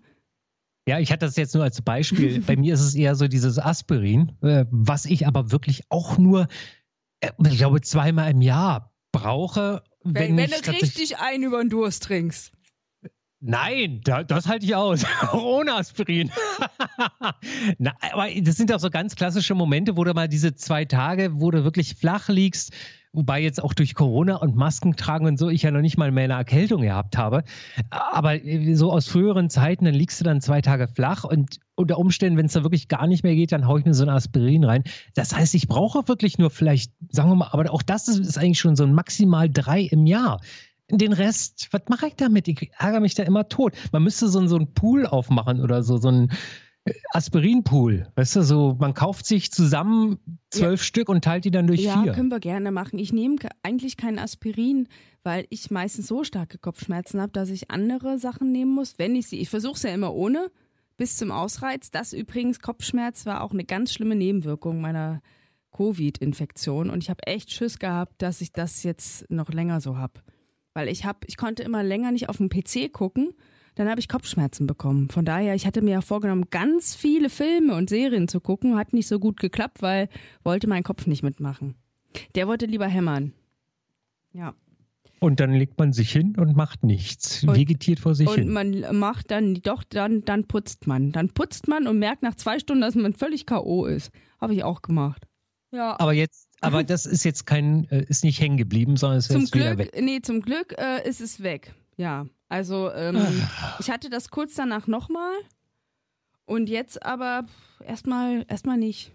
[0.89, 2.41] Ja, ich hatte das jetzt nur als Beispiel.
[2.47, 6.49] Bei mir ist es eher so dieses Aspirin, äh, was ich aber wirklich auch nur,
[7.21, 9.83] äh, ich glaube, zweimal im Jahr brauche.
[10.03, 12.53] Wenn, wenn, wenn du richtig einen über den Durst trinkst.
[13.39, 15.05] Nein, da, das halte ich aus.
[15.35, 16.31] Ohne Aspirin.
[17.79, 21.33] Na, aber das sind auch so ganz klassische Momente, wo du mal diese zwei Tage,
[21.35, 22.73] wo du wirklich flach liegst,
[23.13, 26.11] Wobei jetzt auch durch Corona und Masken tragen und so ich ja noch nicht mal
[26.11, 27.43] mehr eine Erkältung gehabt habe.
[27.91, 31.99] Aber äh, so aus früheren Zeiten, dann liegst du dann zwei Tage flach und unter
[31.99, 34.11] Umständen, wenn es da wirklich gar nicht mehr geht, dann haue ich mir so ein
[34.11, 34.85] Aspirin rein.
[35.15, 38.39] Das heißt, ich brauche wirklich nur vielleicht, sagen wir mal, aber auch das ist, ist
[38.39, 40.41] eigentlich schon so ein maximal drei im Jahr.
[40.91, 42.49] Den Rest, was mache ich damit?
[42.49, 43.75] Ich ärgere mich da immer tot.
[43.93, 46.31] Man müsste so, so einen Pool aufmachen oder so, so ein
[47.11, 48.07] Aspirinpool.
[48.15, 50.19] Weißt du, so man kauft sich zusammen
[50.51, 50.85] zwölf ja.
[50.85, 52.07] Stück und teilt die dann durch ja, vier.
[52.09, 52.99] Ja, können wir gerne machen.
[52.99, 54.89] Ich nehme eigentlich kein Aspirin,
[55.23, 59.29] weil ich meistens so starke Kopfschmerzen habe, dass ich andere Sachen nehmen muss, wenn ich
[59.29, 59.41] sie.
[59.41, 60.51] Ich versuche es ja immer ohne,
[60.97, 61.91] bis zum Ausreiz.
[61.91, 65.21] Das übrigens, Kopfschmerz war auch eine ganz schlimme Nebenwirkung meiner
[65.73, 70.21] Covid-Infektion und ich habe echt Schiss gehabt, dass ich das jetzt noch länger so habe.
[70.75, 73.35] Weil ich habe, ich konnte immer länger nicht auf dem PC gucken
[73.79, 75.09] dann habe ich Kopfschmerzen bekommen.
[75.09, 78.77] Von daher, ich hatte mir ja vorgenommen, ganz viele Filme und Serien zu gucken.
[78.77, 80.09] Hat nicht so gut geklappt, weil
[80.43, 81.77] wollte mein Kopf nicht mitmachen.
[82.35, 83.33] Der wollte lieber hämmern.
[84.33, 84.55] Ja.
[85.21, 88.49] Und dann legt man sich hin und macht nichts, und, vegetiert vor sich und hin.
[88.49, 91.13] Und man macht dann, doch, dann, dann putzt man.
[91.13, 93.87] Dann putzt man und merkt nach zwei Stunden, dass man völlig K.O.
[93.87, 94.11] ist.
[94.41, 95.29] Habe ich auch gemacht.
[95.71, 96.01] Ja.
[96.01, 99.43] Aber jetzt, aber das ist jetzt kein, äh, ist nicht hängen geblieben, sondern ist zum
[99.43, 99.97] jetzt Glück, wieder weg.
[100.01, 101.75] Nee, zum Glück äh, ist es weg.
[101.97, 102.27] Ja.
[102.49, 103.77] Also ähm, ah.
[103.79, 105.33] ich hatte das kurz danach nochmal
[106.47, 107.45] und jetzt aber
[107.85, 109.13] erstmal erstmal nicht.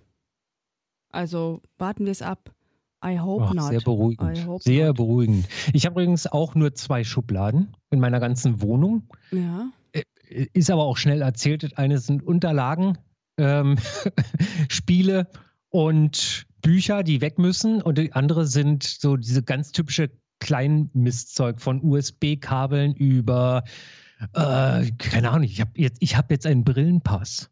[1.10, 2.54] Also warten wir es ab.
[3.06, 3.70] I hope Ach, not.
[3.70, 4.46] Sehr beruhigend.
[4.48, 4.98] Hope sehr not.
[4.98, 5.48] beruhigend.
[5.74, 9.10] Ich habe übrigens auch nur zwei Schubladen in meiner ganzen Wohnung.
[9.32, 9.72] Ja.
[9.92, 10.04] Äh,
[10.54, 11.78] ist aber auch schnell erzählt.
[11.78, 12.98] Eine sind Unterlagen,
[13.38, 13.78] ähm,
[14.70, 15.28] Spiele
[15.70, 17.82] und Bücher, die weg müssen.
[17.82, 20.10] Und die andere sind so diese ganz typische
[20.44, 23.64] Kleinmistzeug von USB-Kabeln über,
[24.34, 27.50] äh, keine Ahnung, ich habe jetzt, hab jetzt einen Brillenpass.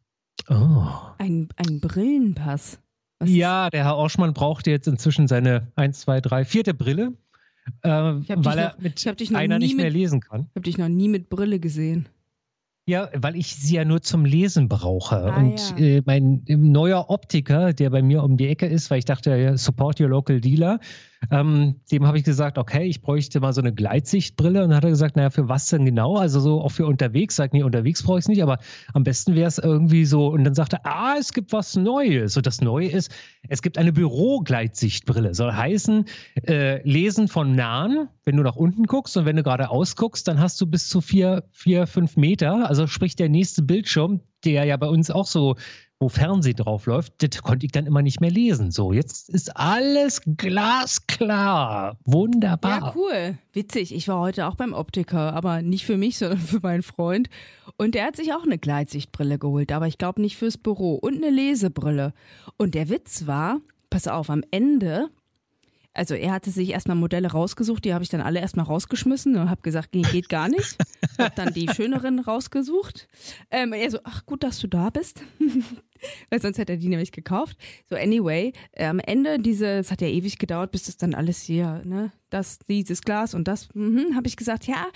[0.50, 0.88] Oh.
[1.18, 2.80] Ein, ein Brillenpass?
[3.20, 7.14] Was ja, der Herr Orschmann braucht jetzt inzwischen seine 1, 2, 3, vierte Brille,
[7.84, 10.42] äh, weil er noch, mit einer nicht mehr lesen kann.
[10.42, 12.10] Ich habe dich noch nie mit Brille gesehen.
[12.88, 15.16] Ja, weil ich sie ja nur zum Lesen brauche.
[15.16, 15.86] Ah, und ja.
[15.86, 19.56] äh, mein neuer Optiker, der bei mir um die Ecke ist, weil ich dachte, ja,
[19.56, 20.80] support your local dealer,
[21.30, 24.64] ähm, dem habe ich gesagt, okay, ich bräuchte mal so eine Gleitsichtbrille.
[24.64, 26.18] Und dann hat er gesagt, naja, für was denn genau?
[26.18, 27.36] Also so auch für unterwegs.
[27.36, 28.58] Sagt, nee, unterwegs brauche ich es nicht, aber
[28.94, 30.28] am besten wäre es irgendwie so.
[30.28, 32.36] Und dann sagte er, ah, es gibt was Neues.
[32.38, 33.12] Und das Neue ist,
[33.50, 35.36] es gibt eine Bürogleitsichtbrille.
[35.36, 36.06] Soll heißen,
[36.48, 40.40] äh, lesen von nahen, wenn du nach unten guckst und wenn du geradeaus guckst, dann
[40.40, 42.68] hast du bis zu vier, vier, fünf Meter.
[42.68, 45.56] Also sprich der nächste Bildschirm, der ja bei uns auch so
[46.02, 48.72] wo Fernsehen drauf läuft, das konnte ich dann immer nicht mehr lesen.
[48.72, 51.96] So, jetzt ist alles glasklar.
[52.06, 52.80] Wunderbar.
[52.80, 53.38] Ja, cool.
[53.54, 53.94] Witzig.
[53.94, 57.30] Ich war heute auch beim Optiker, aber nicht für mich, sondern für meinen Freund.
[57.78, 61.18] Und der hat sich auch eine Gleitsichtbrille geholt, aber ich glaube nicht fürs Büro und
[61.18, 62.14] eine Lesebrille.
[62.58, 63.60] Und der Witz war,
[63.92, 65.10] pass auf, am Ende
[65.94, 69.50] also er hatte sich erstmal Modelle rausgesucht, die habe ich dann alle erstmal rausgeschmissen und
[69.50, 70.78] habe gesagt, nee, geht gar nicht.
[71.20, 73.10] habe dann die schöneren rausgesucht.
[73.50, 75.22] Ähm, er so, ach gut, dass du da bist.
[76.30, 77.58] Weil sonst hätte er die nämlich gekauft.
[77.90, 81.42] So, anyway, äh, am Ende diese, es hat ja ewig gedauert, bis das dann alles
[81.42, 84.88] hier, ne, das, dieses Glas und das, mhm, habe ich gesagt, ja,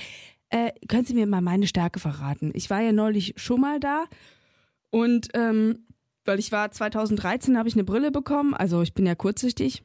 [0.50, 2.52] äh, können Sie mir mal meine Stärke verraten?
[2.54, 4.06] Ich war ja neulich schon mal da
[4.92, 5.86] und ähm,
[6.24, 9.84] weil ich war 2013 habe ich eine Brille bekommen, also ich bin ja kurzsichtig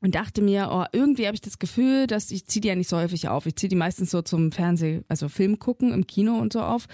[0.00, 2.88] und dachte mir, oh, irgendwie habe ich das Gefühl, dass ich ziehe die ja nicht
[2.88, 3.46] so häufig auf.
[3.46, 6.86] Ich ziehe die meistens so zum Fernseh, also Film gucken im Kino und so auf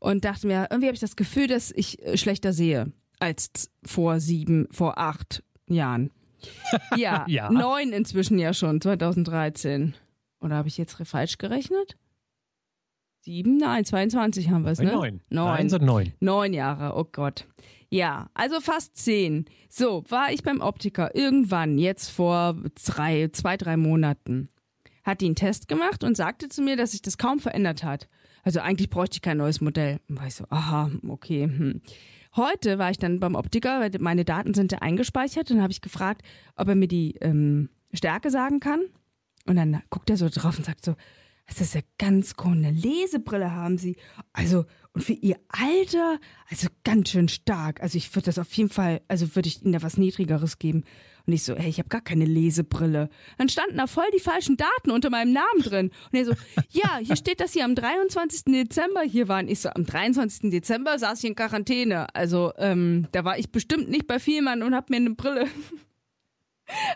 [0.00, 4.18] und dachte mir, irgendwie habe ich das Gefühl, dass ich äh, schlechter sehe als vor
[4.18, 6.10] sieben, vor acht Jahren.
[6.96, 7.50] Ja, ja.
[7.50, 9.94] neun inzwischen ja schon, 2013.
[10.40, 11.98] Oder habe ich jetzt falsch gerechnet?
[13.20, 13.58] Sieben?
[13.58, 14.90] Nein, 22 haben wir es, ne?
[14.90, 15.20] Neun.
[15.28, 15.48] Neun.
[15.50, 16.14] Eins und neun.
[16.20, 17.46] Neun Jahre, oh Gott.
[17.90, 19.44] Ja, also fast zehn.
[19.68, 24.48] So, war ich beim Optiker irgendwann, jetzt vor drei, zwei, drei Monaten.
[25.04, 28.08] Hat die einen Test gemacht und sagte zu mir, dass sich das kaum verändert hat.
[28.42, 30.00] Also eigentlich bräuchte ich kein neues Modell.
[30.08, 31.44] Und war ich so, aha, okay.
[31.44, 31.80] Hm.
[32.36, 35.50] Heute war ich dann beim Optiker, weil meine Daten sind ja eingespeichert.
[35.50, 36.22] Dann habe ich gefragt,
[36.56, 38.80] ob er mir die ähm, Stärke sagen kann.
[39.46, 40.94] Und dann guckt er so drauf und sagt so,
[41.50, 43.96] das ist ja ganz cool, eine Lesebrille haben Sie.
[44.32, 47.82] Also, und für Ihr Alter, also ganz schön stark.
[47.82, 50.84] Also ich würde das auf jeden Fall, also würde ich Ihnen da was Niedrigeres geben.
[51.26, 53.10] Und ich so, hey, ich habe gar keine Lesebrille.
[53.36, 55.90] Dann standen da voll die falschen Daten unter meinem Namen drin.
[56.12, 56.32] Und er so,
[56.70, 58.44] ja, hier steht, dass Sie am 23.
[58.44, 59.48] Dezember hier waren.
[59.48, 60.50] Ich so, am 23.
[60.50, 62.14] Dezember saß ich in Quarantäne.
[62.14, 65.46] Also, ähm, da war ich bestimmt nicht bei Vielmann und habe mir eine Brille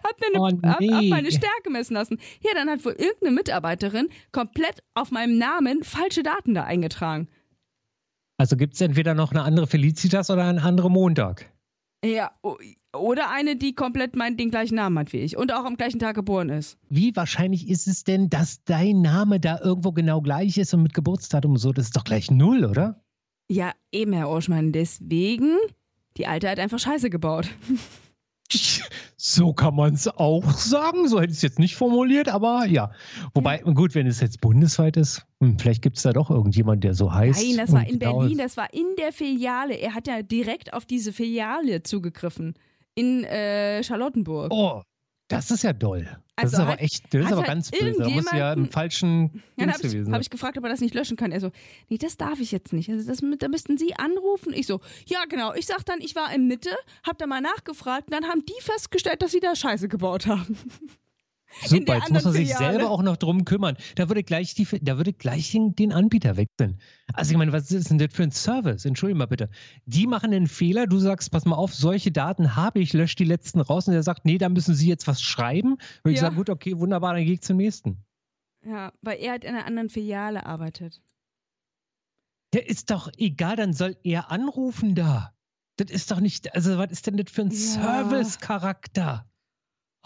[0.03, 0.89] Hat mir eine, oh, nee.
[0.91, 2.19] hab, hab meine Stärke messen lassen.
[2.43, 7.29] Ja, dann hat wohl irgendeine Mitarbeiterin komplett auf meinem Namen falsche Daten da eingetragen.
[8.37, 11.51] Also gibt es entweder noch eine andere Felicitas oder einen anderen Montag.
[12.05, 12.33] Ja,
[12.95, 15.99] oder eine, die komplett mein, den gleichen Namen hat wie ich und auch am gleichen
[15.99, 16.77] Tag geboren ist.
[16.89, 20.95] Wie wahrscheinlich ist es denn, dass dein Name da irgendwo genau gleich ist und mit
[20.95, 21.73] Geburtsdatum so?
[21.73, 23.03] Das ist doch gleich null, oder?
[23.49, 24.73] Ja, eben, Herr Oschmann.
[24.73, 25.57] Deswegen,
[26.17, 27.49] die Alte hat einfach Scheiße gebaut.
[29.27, 31.09] So kann man es auch sagen.
[31.09, 32.91] So hätte ich es jetzt nicht formuliert, aber ja.
[33.33, 36.93] Wobei, gut, wenn es jetzt bundesweit ist, hm, vielleicht gibt es da doch irgendjemand, der
[36.93, 37.43] so heißt.
[37.43, 39.77] Nein, das war in Berlin, das war in der Filiale.
[39.77, 42.53] Er hat ja direkt auf diese Filiale zugegriffen.
[42.95, 44.53] In äh, Charlottenburg.
[44.53, 44.83] Oh,
[45.29, 46.07] das ist ja doll.
[46.37, 47.99] Das also ist aber echt, das ist aber halt ganz böse.
[47.99, 50.15] Da muss ja im falschen ja, Dings gewesen sein.
[50.15, 51.33] habe ich gefragt, ob er das nicht löschen kann.
[51.33, 51.51] Er so,
[51.89, 52.91] nee, das darf ich jetzt nicht.
[52.91, 54.53] Also das, da müssten Sie anrufen.
[54.53, 55.55] Ich so, ja genau.
[55.55, 56.71] Ich sag dann, ich war in Mitte,
[57.07, 58.09] hab da mal nachgefragt.
[58.09, 60.59] Und dann haben die festgestellt, dass sie da Scheiße gebaut haben.
[61.63, 62.75] Super, jetzt muss man sich Filiale.
[62.75, 63.77] selber auch noch drum kümmern.
[63.95, 66.81] Da würde gleich, die, da würde gleich den, den, Anbieter wechseln.
[67.13, 68.85] Also ich meine, was ist denn das für ein Service?
[68.85, 69.49] Entschuldigung mal bitte.
[69.87, 73.25] Die machen einen Fehler, du sagst, pass mal auf, solche Daten habe ich, lösche die
[73.25, 75.77] letzten raus und der sagt, nee, da müssen Sie jetzt was schreiben.
[76.03, 76.11] Würde ja.
[76.11, 78.05] ich sagen, gut, okay, wunderbar, dann gehe ich zum nächsten.
[78.67, 81.03] Ja, weil er halt in einer anderen Filiale arbeitet.
[82.53, 85.35] Der ist doch egal, dann soll er anrufen da.
[85.77, 87.57] Das ist doch nicht, also was ist denn das für ein ja.
[87.57, 89.27] Service-Charakter?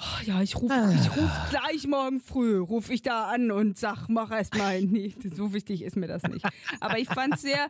[0.00, 0.92] Oh, ja, ich rufe ah.
[0.92, 4.80] ich ruf gleich morgen früh, rufe ich da an und sag, mach erst mal.
[4.88, 6.46] Nee, so wichtig ist mir das nicht.
[6.78, 7.68] Aber ich fand es sehr,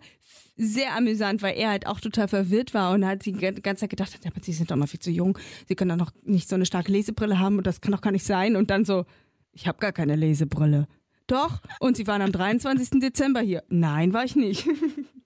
[0.57, 4.19] sehr amüsant, weil er halt auch total verwirrt war und hat die ganze Zeit gedacht,
[4.23, 6.67] ja, sie sind doch noch viel zu jung, sie können doch noch nicht so eine
[6.67, 8.57] starke Lesebrille haben und das kann doch gar nicht sein.
[8.57, 9.07] Und dann so,
[9.53, 10.87] ich habe gar keine Lesebrille.
[11.27, 13.01] Doch, und sie waren am 23.
[13.01, 13.62] Dezember hier.
[13.69, 14.69] Nein, war ich nicht.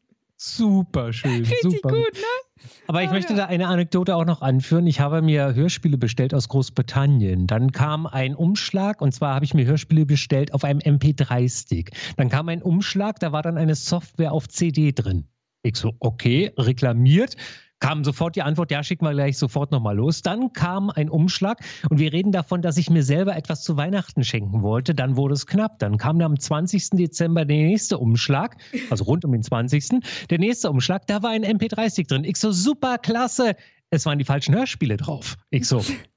[0.45, 1.45] Super schön.
[1.45, 1.91] Richtig super.
[1.91, 2.69] gut, ne?
[2.89, 3.39] Aber ich oh, möchte ja.
[3.39, 4.89] da eine Anekdote auch noch anführen.
[4.89, 7.47] Ich habe mir Hörspiele bestellt aus Großbritannien.
[7.47, 11.93] Dann kam ein Umschlag und zwar habe ich mir Hörspiele bestellt auf einem MP3-Stick.
[12.17, 15.29] Dann kam ein Umschlag, da war dann eine Software auf CD drin.
[15.63, 17.37] Ich so, okay, reklamiert
[17.83, 20.23] kam sofort die Antwort, ja, schick mal gleich sofort nochmal los.
[20.23, 21.59] Dann kam ein Umschlag
[21.91, 24.95] und wir reden davon, dass ich mir selber etwas zu Weihnachten schenken wollte.
[24.95, 25.81] Dann wurde es knapp.
[25.81, 26.91] Dann kam am 20.
[26.91, 28.57] Dezember der nächste Umschlag,
[28.89, 30.01] also rund um den 20.
[30.31, 32.23] Der nächste Umschlag, da war ein MP3-Stick drin.
[32.23, 33.57] Ich so, super, klasse.
[33.91, 35.37] Es waren die falschen Hörspiele drauf.
[35.51, 35.85] Ich so,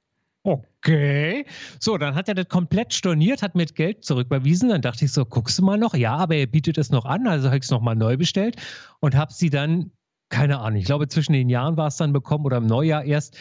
[0.45, 1.47] Okay.
[1.80, 4.69] So, dann hat er das komplett storniert, hat mit Geld zurücküberwiesen.
[4.69, 5.95] Dann dachte ich so, guckst du mal noch?
[5.95, 7.25] Ja, aber er bietet es noch an.
[7.25, 8.58] Also habe ich es nochmal neu bestellt
[8.99, 9.89] und habe sie dann
[10.29, 13.38] keine Ahnung, ich glaube zwischen den Jahren war es dann bekommen oder im Neujahr erst.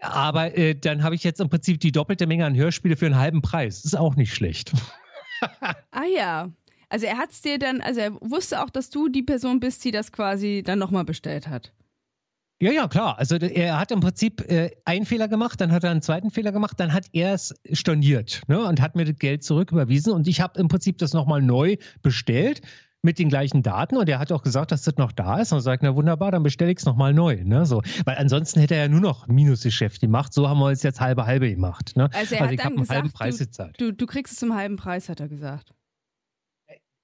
[0.00, 3.18] Aber äh, dann habe ich jetzt im Prinzip die doppelte Menge an Hörspiele für einen
[3.18, 3.84] halben Preis.
[3.84, 4.72] Ist auch nicht schlecht.
[5.90, 6.50] ah ja.
[6.88, 9.82] Also er hat es dir dann, also er wusste auch, dass du die Person bist,
[9.84, 11.72] die das quasi dann nochmal bestellt hat.
[12.60, 13.18] Ja, ja, klar.
[13.18, 16.52] Also er hat im Prinzip äh, einen Fehler gemacht, dann hat er einen zweiten Fehler
[16.52, 20.40] gemacht, dann hat er es storniert ne, und hat mir das Geld zurücküberwiesen und ich
[20.40, 22.60] habe im Prinzip das nochmal neu bestellt
[23.02, 25.60] mit den gleichen Daten und er hat auch gesagt, dass das noch da ist und
[25.60, 27.42] sagt, na wunderbar, dann bestelle ich es nochmal neu.
[27.44, 27.66] Ne?
[27.66, 30.32] So, weil ansonsten hätte er ja nur noch Minusgeschäft gemacht.
[30.32, 31.96] So haben wir es jetzt halbe halbe gemacht.
[31.96, 32.08] Ne?
[32.12, 33.80] Also er also hat dann gesagt, halben Preis du, gezahlt.
[33.80, 35.74] Du, du kriegst es zum halben Preis, hat er gesagt.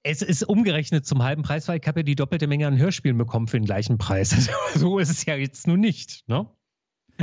[0.01, 3.17] Es ist umgerechnet zum halben Preis, weil ich habe ja die doppelte Menge an Hörspielen
[3.17, 4.49] bekommen für den gleichen Preis.
[4.75, 6.23] so ist es ja jetzt nun nicht.
[6.27, 6.47] Ne?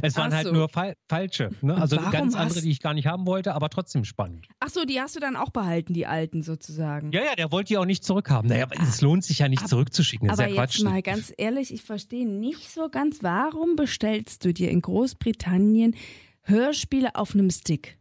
[0.02, 0.50] Es waren halt so.
[0.50, 1.50] halt nur Fal falsche.
[1.62, 1.74] Ne?
[1.74, 4.46] Also ganz andere, die ich gar nicht haben wollte, aber trotzdem spannend.
[4.60, 7.12] Ach so, die hast du dann auch behalten, die alten sozusagen.
[7.12, 8.48] Ja, ja, der wollte die auch nicht zurückhaben.
[8.48, 10.28] Naja, ah, es lohnt sich ja nicht ab, zurückzuschicken.
[10.28, 10.78] Das aber ist ja Quatsch.
[10.78, 15.94] jetzt mal ganz ehrlich, ich verstehe nicht so ganz, warum bestellst du dir in Großbritannien
[16.42, 17.98] Hörspiele auf einem Stick?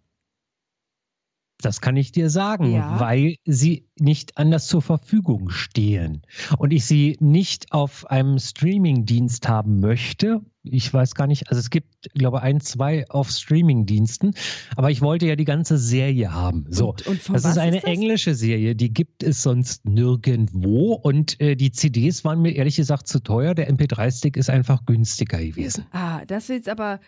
[1.66, 3.00] Das kann ich dir sagen, ja.
[3.00, 6.22] weil sie nicht anders zur Verfügung stehen
[6.60, 10.42] und ich sie nicht auf einem Streaming-Dienst haben möchte.
[10.62, 14.36] Ich weiß gar nicht, also es gibt, glaube ich, ein, zwei auf Streaming-Diensten,
[14.76, 16.68] aber ich wollte ja die ganze Serie haben.
[16.70, 17.92] So, und, und das ist eine ist das?
[17.92, 23.08] englische Serie, die gibt es sonst nirgendwo und äh, die CDs waren mir ehrlich gesagt
[23.08, 23.56] zu teuer.
[23.56, 25.88] Der MP3-Stick ist einfach günstiger gewesen.
[25.92, 27.00] Ah, das ist jetzt aber,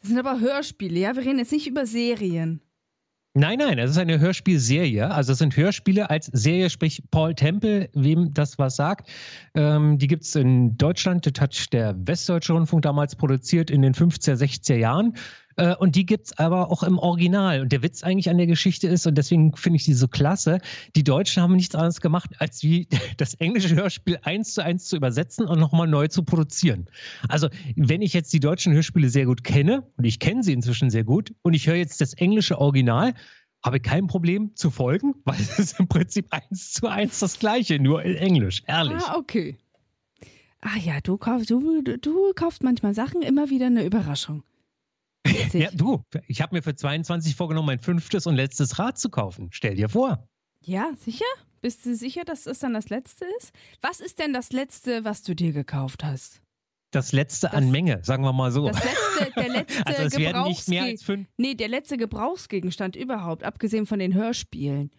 [0.00, 1.16] das sind aber Hörspiele, ja?
[1.16, 2.60] Wir reden jetzt nicht über Serien.
[3.36, 5.10] Nein, nein, es ist eine Hörspielserie.
[5.10, 9.10] Also es sind Hörspiele als Serie, sprich Paul Temple, wem das was sagt.
[9.56, 13.92] Ähm, die gibt es in Deutschland, das hat der Westdeutsche Rundfunk damals produziert in den
[13.92, 15.14] 50er, 60er Jahren.
[15.56, 17.60] Äh, und die gibt es aber auch im Original.
[17.60, 20.58] Und der Witz eigentlich an der Geschichte ist, und deswegen finde ich die so klasse,
[20.96, 24.96] die Deutschen haben nichts anderes gemacht, als wie das englische Hörspiel eins zu eins zu
[24.96, 26.86] übersetzen und nochmal neu zu produzieren.
[27.28, 30.90] Also, wenn ich jetzt die deutschen Hörspiele sehr gut kenne, und ich kenne sie inzwischen
[30.90, 33.14] sehr gut, und ich höre jetzt das englische Original,
[33.62, 37.78] habe kein Problem zu folgen, weil es ist im Prinzip eins zu eins das gleiche,
[37.78, 38.62] nur in Englisch.
[38.66, 39.02] Ehrlich.
[39.06, 39.56] Ah, okay.
[40.60, 44.42] Ah ja, du kaufst, du, du kaufst manchmal Sachen, immer wieder eine Überraschung.
[45.52, 49.48] Ja, du, ich habe mir für 22 vorgenommen, mein fünftes und letztes Rad zu kaufen.
[49.52, 50.28] Stell dir vor.
[50.60, 51.24] Ja, sicher?
[51.60, 53.52] Bist du sicher, dass es dann das letzte ist?
[53.80, 56.42] Was ist denn das letzte, was du dir gekauft hast?
[56.90, 58.68] Das letzte das, an Menge, sagen wir mal so.
[58.68, 61.28] Das letzte, der letzte also es werden nicht mehr als fünf.
[61.38, 64.90] Nee, der letzte Gebrauchsgegenstand überhaupt, abgesehen von den Hörspielen.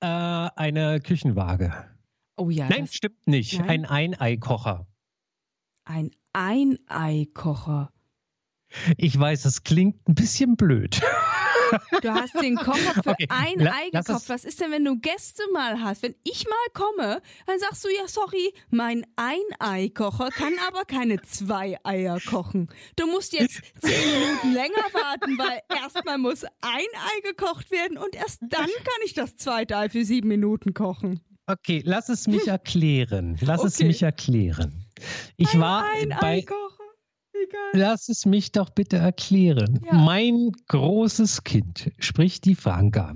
[0.00, 1.72] Äh, eine Küchenwaage.
[2.36, 2.68] Oh ja.
[2.68, 3.58] Nein, stimmt nicht.
[3.58, 3.68] Nein?
[3.68, 4.86] Ein Eineikocher.
[5.84, 7.92] Ein Eineikocher.
[8.96, 11.00] Ich weiß, es klingt ein bisschen blöd.
[12.02, 14.28] Du hast den Kocher für okay, ein Ei gekauft.
[14.28, 16.02] Was ist denn, wenn du Gäste mal hast?
[16.02, 21.78] Wenn ich mal komme, dann sagst du, ja, sorry, mein Ein-Ei-Kocher kann aber keine zwei
[21.84, 22.68] Eier kochen.
[22.96, 28.14] Du musst jetzt zehn Minuten länger warten, weil erstmal muss ein Ei gekocht werden und
[28.16, 31.20] erst dann kann ich das zweite Ei für sieben Minuten kochen.
[31.46, 33.36] Okay, lass es mich erklären.
[33.40, 33.68] Lass okay.
[33.68, 34.86] es mich erklären.
[35.36, 36.44] Ich ein war ein bei.
[37.46, 37.78] Kocher.
[37.78, 39.80] Lass es mich doch bitte erklären.
[39.84, 39.94] Ja.
[39.94, 43.14] Mein großes Kind, sprich die Franka,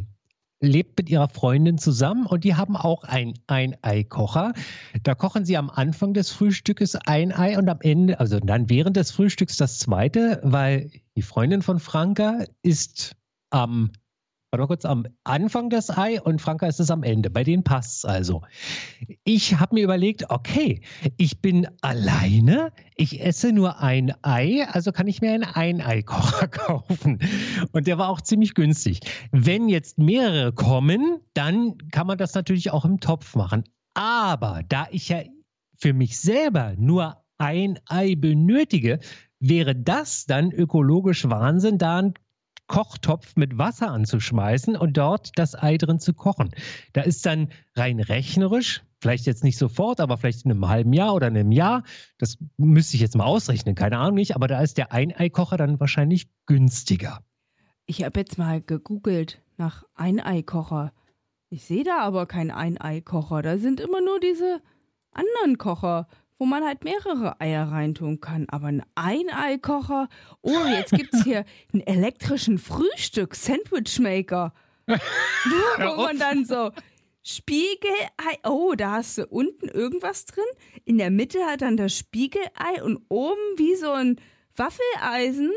[0.61, 4.55] lebt mit ihrer Freundin zusammen und die haben auch ein Ein-Ei-Kocher.
[5.03, 8.97] Da kochen sie am Anfang des Frühstückes ein Ei und am Ende, also dann während
[8.97, 13.17] des Frühstücks das zweite, weil die Freundin von Franka ist
[13.51, 13.93] am
[14.55, 17.29] Warte mal kurz, am Anfang das Ei und Franka ist es am Ende.
[17.29, 18.43] Bei denen passt es also.
[19.25, 20.81] Ich habe mir überlegt, okay,
[21.17, 27.19] ich bin alleine, ich esse nur ein Ei, also kann ich mir einen Eineikocher kaufen.
[27.73, 29.01] Und der war auch ziemlich günstig.
[29.33, 33.65] Wenn jetzt mehrere kommen, dann kann man das natürlich auch im Topf machen.
[33.95, 35.23] Aber da ich ja
[35.79, 39.01] für mich selber nur ein Ei benötige,
[39.41, 42.15] wäre das dann ökologisch Wahnsinn, da ein
[42.67, 46.51] Kochtopf mit Wasser anzuschmeißen und dort das Ei drin zu kochen.
[46.93, 51.15] Da ist dann rein rechnerisch, vielleicht jetzt nicht sofort, aber vielleicht in einem halben Jahr
[51.15, 51.83] oder in einem Jahr,
[52.19, 55.79] das müsste ich jetzt mal ausrechnen, keine Ahnung nicht, aber da ist der Eineikocher dann
[55.79, 57.21] wahrscheinlich günstiger.
[57.87, 60.93] Ich habe jetzt mal gegoogelt nach Eineikocher.
[61.51, 64.63] Ich sehe da aber keinen Eineikocher, da sind immer nur diese
[65.13, 68.47] anderen Kocher wo man halt mehrere Eier reintun kann.
[68.49, 70.09] Aber ein Eineikocher.
[70.43, 74.53] Oh, jetzt gibt es hier einen elektrischen Frühstück-Sandwichmaker.
[74.87, 76.71] wo man dann so
[77.23, 78.39] Spiegelei.
[78.45, 80.45] Oh, da hast du unten irgendwas drin.
[80.85, 84.21] In der Mitte hat dann das Spiegelei und oben wie so ein
[84.55, 85.51] Waffeleisen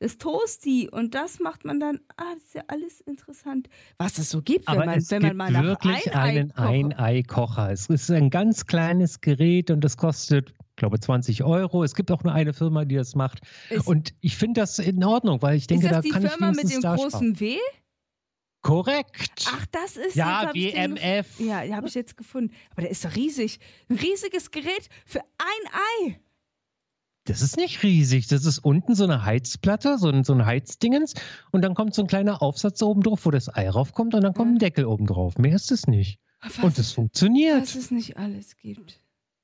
[0.00, 4.30] das Toasty und das macht man dann, ah, das ist ja alles interessant, was es
[4.30, 7.70] so gibt, wenn man, es wenn gibt man mal wirklich einen Ein-Ei-Kocher.
[7.70, 11.84] Es ist ein ganz kleines Gerät und das kostet, ich glaube, 20 Euro.
[11.84, 13.40] Es gibt auch nur eine Firma, die das macht.
[13.68, 16.28] Ist, und ich finde das in Ordnung, weil ich denke, ist das da kann die
[16.28, 17.58] Firma ich mit dem großen W?
[18.62, 19.46] Korrekt.
[19.48, 21.40] Ach, das ist ja WMF.
[21.40, 22.54] Ja, habe ich jetzt gefunden.
[22.70, 23.58] Aber der ist riesig.
[23.88, 26.20] Ein riesiges Gerät für ein Ei.
[27.24, 28.28] Das ist nicht riesig.
[28.28, 31.14] Das ist unten so eine Heizplatte, so ein, so ein Heizdingens.
[31.52, 34.14] Und dann kommt so ein kleiner Aufsatz oben drauf, wo das Ei raufkommt.
[34.14, 35.36] Und dann kommt ein Deckel oben drauf.
[35.38, 36.18] Mehr ist es nicht.
[36.42, 37.60] Was und es funktioniert.
[37.60, 39.00] Was es nicht alles gibt.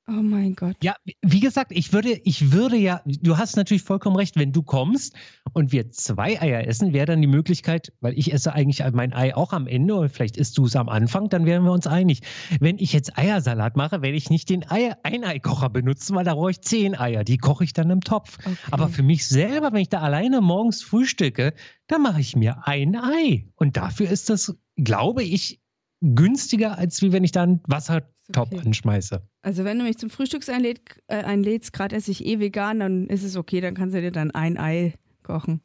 [0.09, 0.77] Oh mein Gott.
[0.81, 4.63] Ja, wie gesagt, ich würde, ich würde ja, du hast natürlich vollkommen recht, wenn du
[4.63, 5.13] kommst
[5.51, 9.35] und wir zwei Eier essen, wäre dann die Möglichkeit, weil ich esse eigentlich mein Ei
[9.35, 12.21] auch am Ende und vielleicht isst du es am Anfang, dann wären wir uns einig.
[12.61, 16.51] Wenn ich jetzt Eiersalat mache, werde ich nicht den Eier, Eineikocher benutzen, weil da brauche
[16.51, 17.25] ich zehn Eier.
[17.25, 18.37] Die koche ich dann im Topf.
[18.39, 18.55] Okay.
[18.71, 21.53] Aber für mich selber, wenn ich da alleine morgens frühstücke,
[21.87, 23.49] dann mache ich mir ein Ei.
[23.55, 25.59] Und dafür ist das, glaube ich,
[26.01, 28.61] günstiger, als wie wenn ich da einen Wassertopf okay.
[28.65, 29.21] anschmeiße.
[29.41, 33.07] Also wenn du mich zum Frühstücks einläd, äh, einlädst, gerade esse ich eh vegan, dann
[33.07, 35.61] ist es okay, dann kannst du dir dann ein Ei kochen.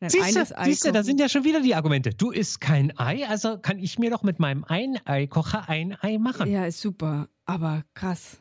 [0.00, 2.10] siehst du, siehst du, da sind ja schon wieder die Argumente.
[2.10, 6.50] Du isst kein Ei, also kann ich mir doch mit meinem Ein-Ei-Kocher ein Ei machen.
[6.50, 8.40] Ja, ist super, aber krass.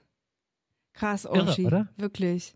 [0.94, 1.62] Krass, Oshi.
[1.62, 1.90] Irre, oder?
[1.98, 2.56] Wirklich.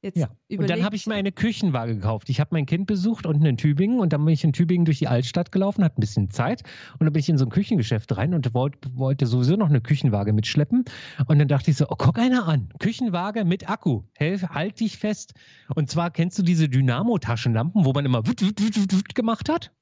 [0.00, 0.28] Jetzt ja.
[0.48, 2.28] Und dann habe ich mir eine Küchenwaage gekauft.
[2.28, 4.98] Ich habe mein Kind besucht unten in Tübingen und dann bin ich in Tübingen durch
[4.98, 8.16] die Altstadt gelaufen, hatte ein bisschen Zeit und dann bin ich in so ein Küchengeschäft
[8.16, 10.84] rein und wollte, wollte sowieso noch eine Küchenwaage mitschleppen.
[11.26, 14.98] Und dann dachte ich so, oh, guck einer an, Küchenwaage mit Akku, Helf, halt dich
[14.98, 15.34] fest.
[15.74, 19.72] Und zwar kennst du diese Dynamo-Taschenlampen, wo man immer wut, wut, wut, wut gemacht hat?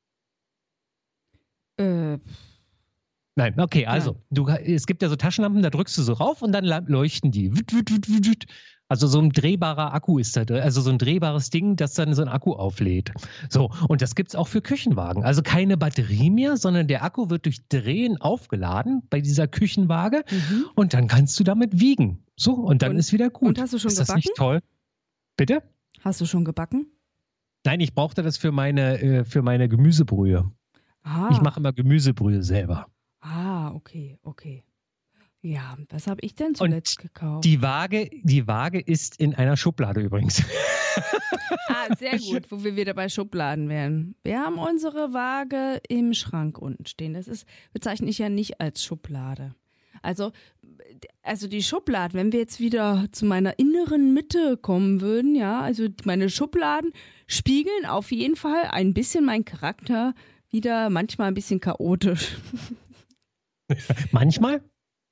[1.79, 2.19] Äh.
[3.37, 4.17] Nein, okay, also, ja.
[4.31, 7.53] du, es gibt ja so Taschenlampen, da drückst du so rauf und dann leuchten die.
[8.89, 12.15] Also so ein drehbarer Akku ist da drin, also so ein drehbares Ding, das dann
[12.15, 13.13] so ein Akku auflädt.
[13.51, 15.23] So, und das gibt es auch für Küchenwagen.
[15.23, 20.67] Also keine Batterie mehr, sondern der Akku wird durch Drehen aufgeladen bei dieser Küchenwaage mhm.
[20.75, 22.25] und dann kannst du damit wiegen.
[22.37, 23.49] So, und dann und, ist wieder gut.
[23.49, 24.17] Und hast du schon ist gebacken?
[24.19, 24.61] das nicht toll?
[25.37, 25.63] Bitte?
[26.01, 26.87] Hast du schon gebacken?
[27.67, 30.51] Nein, ich brauchte das für meine, äh, für meine Gemüsebrühe.
[31.03, 31.29] Ah.
[31.33, 32.87] Ich mache immer Gemüsebrühe selber.
[33.77, 34.65] Okay, okay.
[35.43, 37.45] Ja, was habe ich denn zuletzt Und gekauft?
[37.45, 40.43] Die Waage, die Waage ist in einer Schublade übrigens.
[41.69, 44.15] ah, sehr gut, wo wir wieder bei Schubladen wären.
[44.25, 47.13] Wir haben unsere Waage im Schrank unten stehen.
[47.13, 49.55] Das ist, bezeichne ich ja nicht als Schublade.
[50.01, 50.33] Also,
[51.23, 55.87] also die Schubladen, wenn wir jetzt wieder zu meiner inneren Mitte kommen würden, ja, also
[56.05, 56.93] meine Schubladen
[57.27, 60.15] spiegeln auf jeden Fall ein bisschen meinen Charakter
[60.49, 62.39] wieder, manchmal ein bisschen chaotisch.
[64.13, 64.63] manchmal?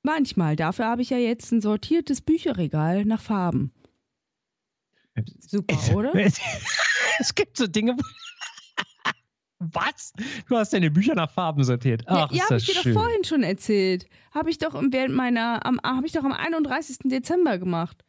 [0.03, 0.55] Manchmal.
[0.55, 3.73] Dafür habe ich ja jetzt ein sortiertes Bücherregal nach Farben.
[5.39, 6.13] Super, oder?
[7.19, 7.95] es gibt so Dinge.
[9.59, 10.13] Was?
[10.47, 12.03] Du hast deine Bücher nach Farben sortiert.
[12.07, 12.93] Ach, ja, ja habe ich dir schön.
[12.93, 14.05] doch vorhin schon erzählt.
[14.31, 16.97] Habe ich doch während meiner, habe ich doch am 31.
[17.05, 18.03] Dezember gemacht.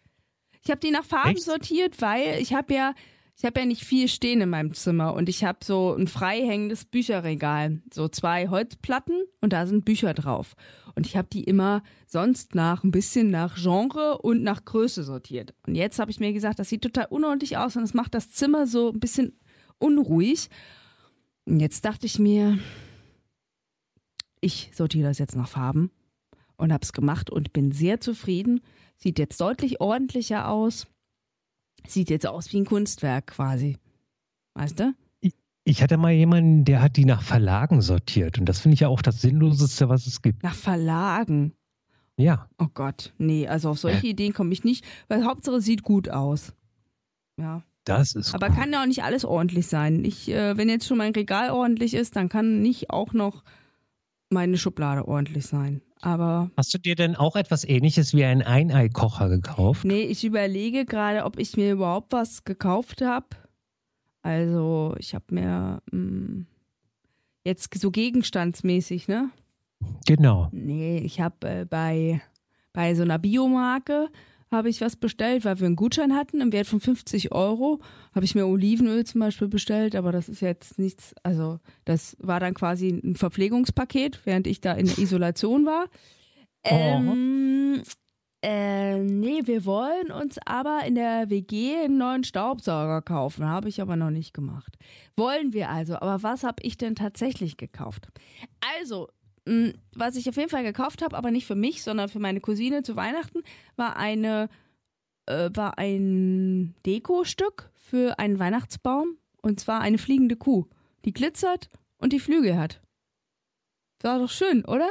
[0.64, 1.44] Ich habe die nach Farben Echt?
[1.44, 2.94] sortiert, weil ich habe ja
[3.38, 6.40] ich habe ja nicht viel stehen in meinem Zimmer und ich habe so ein frei
[6.40, 10.54] hängendes Bücherregal, so zwei Holzplatten und da sind Bücher drauf.
[10.94, 15.52] Und ich habe die immer sonst nach ein bisschen nach Genre und nach Größe sortiert.
[15.66, 18.30] Und jetzt habe ich mir gesagt, das sieht total unordentlich aus und es macht das
[18.30, 19.38] Zimmer so ein bisschen
[19.78, 20.48] unruhig.
[21.44, 22.58] Und jetzt dachte ich mir,
[24.40, 25.90] ich sortiere das jetzt nach Farben
[26.56, 28.62] und habe es gemacht und bin sehr zufrieden.
[28.96, 30.86] Sieht jetzt deutlich ordentlicher aus.
[31.88, 33.78] Sieht jetzt aus wie ein Kunstwerk quasi.
[34.54, 34.94] Weißt du?
[35.64, 38.38] Ich, hatte mal jemanden, der hat die nach Verlagen sortiert.
[38.38, 40.42] Und das finde ich ja auch das Sinnloseste, was es gibt.
[40.42, 41.52] Nach Verlagen?
[42.16, 42.48] Ja.
[42.58, 44.10] Oh Gott, nee, also auf solche äh.
[44.10, 46.54] Ideen komme ich nicht, weil Hauptsache sieht gut aus.
[47.36, 47.62] Ja.
[47.84, 48.56] Das ist Aber gut.
[48.56, 50.04] kann ja auch nicht alles ordentlich sein.
[50.04, 53.44] Ich, äh, wenn jetzt schon mein Regal ordentlich ist, dann kann nicht auch noch
[54.28, 55.82] meine Schublade ordentlich sein.
[56.02, 59.84] Aber Hast du dir denn auch etwas ähnliches wie einen Eineikocher gekauft?
[59.84, 63.26] Nee, ich überlege gerade, ob ich mir überhaupt was gekauft habe.
[64.22, 66.46] Also, ich habe mir mh, hm,
[67.44, 69.30] jetzt so gegenstandsmäßig, ne?
[70.06, 70.48] Genau.
[70.52, 72.20] Nee, ich habe äh, bei,
[72.72, 74.08] bei so einer Biomarke
[74.50, 77.80] habe ich was bestellt, weil wir einen Gutschein hatten im Wert von 50 Euro.
[78.14, 82.40] Habe ich mir Olivenöl zum Beispiel bestellt, aber das ist jetzt nichts, also das war
[82.40, 85.86] dann quasi ein Verpflegungspaket, während ich da in Isolation war.
[86.64, 87.82] Ähm,
[88.42, 93.46] äh, nee, wir wollen uns aber in der WG einen neuen Staubsauger kaufen.
[93.46, 94.76] Habe ich aber noch nicht gemacht.
[95.16, 95.96] Wollen wir also.
[95.96, 98.08] Aber was habe ich denn tatsächlich gekauft?
[98.78, 99.08] Also,
[99.94, 102.82] was ich auf jeden Fall gekauft habe, aber nicht für mich, sondern für meine Cousine
[102.82, 103.42] zu Weihnachten,
[103.76, 104.48] war eine
[105.26, 110.66] äh, war ein Dekostück für einen Weihnachtsbaum und zwar eine fliegende Kuh,
[111.04, 111.68] die glitzert
[111.98, 112.80] und die Flügel hat.
[114.02, 114.90] War doch schön, oder?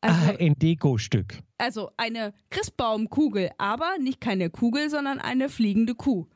[0.00, 1.42] Also, ah, ein Dekostück.
[1.58, 6.26] Also eine Christbaumkugel, aber nicht keine Kugel, sondern eine fliegende Kuh.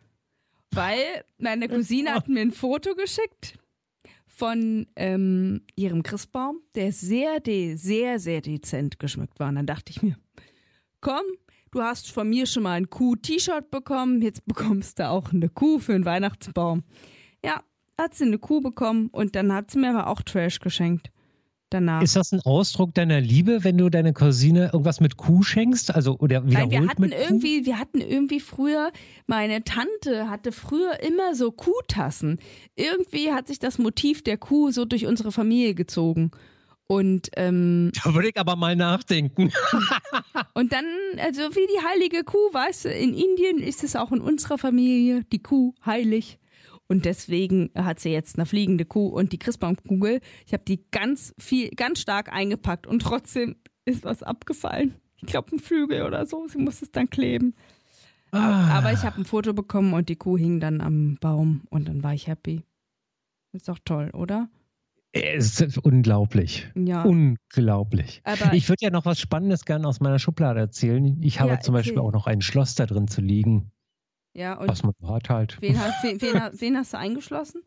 [0.72, 3.59] Weil meine Cousine hat mir ein Foto geschickt
[4.31, 9.49] von ähm, ihrem Christbaum, der sehr, de sehr, sehr dezent geschmückt war.
[9.49, 10.16] Und dann dachte ich mir,
[11.01, 11.24] komm,
[11.70, 15.78] du hast von mir schon mal ein Kuh-T-Shirt bekommen, jetzt bekommst du auch eine Kuh
[15.78, 16.85] für einen Weihnachtsbaum.
[17.45, 17.62] Ja,
[17.99, 21.11] hat sie eine Kuh bekommen und dann hat sie mir aber auch Trash geschenkt
[21.71, 22.03] danach.
[22.03, 25.95] Ist das ein Ausdruck deiner Liebe, wenn du deine Cousine irgendwas mit Kuh schenkst?
[25.95, 28.93] Also oder wiederholt Nein, wir hatten irgendwie, wir hatten irgendwie früher,
[29.27, 32.39] meine Tante hatte früher immer so Kuhtassen.
[32.77, 36.31] Irgendwie hat sich das Motiv der Kuh so durch unsere Familie gezogen.
[36.91, 39.53] Und ähm, da würde ich aber mal nachdenken.
[40.55, 40.85] und dann,
[41.18, 45.23] also wie die heilige Kuh, weißt du, in Indien ist es auch in unserer Familie
[45.31, 46.41] die Kuh heilig.
[46.91, 50.18] Und deswegen hat sie jetzt eine fliegende Kuh und die Christbaumkugel.
[50.45, 54.97] Ich habe die ganz viel, ganz stark eingepackt und trotzdem ist was abgefallen.
[55.18, 56.49] Ich glaube, ein Flügel oder so.
[56.49, 57.55] Sie muss es dann kleben.
[58.32, 58.76] Ah.
[58.76, 62.03] Aber ich habe ein Foto bekommen und die Kuh hing dann am Baum und dann
[62.03, 62.64] war ich happy.
[63.53, 64.49] Ist doch toll, oder?
[65.12, 66.72] Es ist unglaublich.
[66.74, 67.05] Ja.
[67.05, 68.20] Unglaublich.
[68.24, 71.22] Aber ich würde ja noch was Spannendes gerne aus meiner Schublade erzählen.
[71.22, 73.70] Ich habe ja, zum Beispiel auch noch ein Schloss da drin zu liegen.
[74.33, 75.59] Ja, und Was man hat halt.
[75.61, 77.62] Wen, hast, wen, wen, wen hast du eingeschlossen?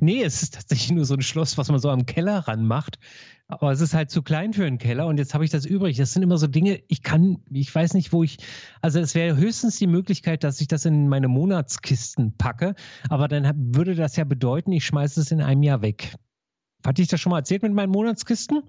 [0.00, 2.98] nee, es ist tatsächlich nur so ein Schloss, was man so am Keller ranmacht.
[3.48, 5.96] Aber es ist halt zu klein für einen Keller und jetzt habe ich das übrig.
[5.96, 8.38] Das sind immer so Dinge, ich kann, ich weiß nicht, wo ich,
[8.82, 12.74] also es wäre höchstens die Möglichkeit, dass ich das in meine Monatskisten packe,
[13.08, 16.14] aber dann würde das ja bedeuten, ich schmeiße es in einem Jahr weg
[16.84, 18.62] Hatte ich das schon mal erzählt mit meinen Monatskisten?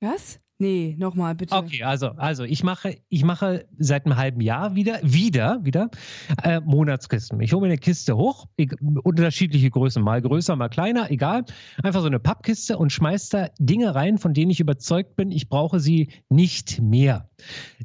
[0.00, 0.38] Was?
[0.60, 1.54] Nee, nochmal bitte.
[1.54, 5.88] Okay, also, also ich mache, ich mache seit einem halben Jahr wieder, wieder, wieder
[6.42, 7.40] äh, Monatskisten.
[7.40, 11.44] Ich hole mir eine Kiste hoch, ich, unterschiedliche Größen, mal größer, mal kleiner, egal.
[11.80, 15.48] Einfach so eine Pappkiste und schmeiße da Dinge rein, von denen ich überzeugt bin, ich
[15.48, 17.30] brauche sie nicht mehr.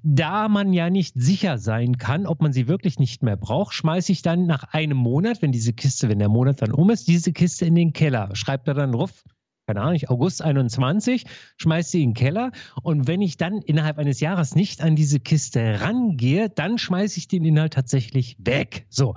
[0.01, 4.11] Da man ja nicht sicher sein kann, ob man sie wirklich nicht mehr braucht, schmeiße
[4.11, 7.33] ich dann nach einem Monat, wenn diese Kiste, wenn der Monat dann um ist, diese
[7.33, 8.31] Kiste in den Keller.
[8.33, 9.23] Schreibt da dann drauf,
[9.67, 11.25] keine Ahnung, August 21,
[11.57, 12.51] schmeiß sie in den Keller
[12.81, 17.27] und wenn ich dann innerhalb eines Jahres nicht an diese Kiste rangehe, dann schmeiße ich
[17.27, 18.85] den Inhalt tatsächlich weg.
[18.89, 19.15] So.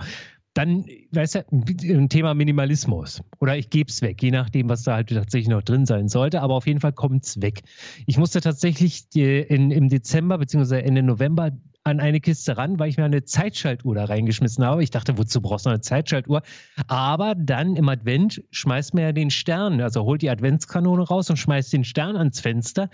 [0.54, 3.22] Dann, weißt du, ein Thema Minimalismus.
[3.40, 6.40] Oder ich gebe es weg, je nachdem, was da halt tatsächlich noch drin sein sollte.
[6.40, 7.60] Aber auf jeden Fall kommt es weg.
[8.06, 10.80] Ich musste tatsächlich in, im Dezember bzw.
[10.80, 11.50] Ende November
[11.86, 14.82] an eine Kiste ran, weil ich mir eine Zeitschaltuhr da reingeschmissen habe.
[14.82, 16.42] Ich dachte, wozu brauchst du eine Zeitschaltuhr?
[16.88, 21.36] Aber dann im Advent schmeißt man ja den Stern, also holt die Adventskanone raus und
[21.36, 22.90] schmeißt den Stern ans Fenster.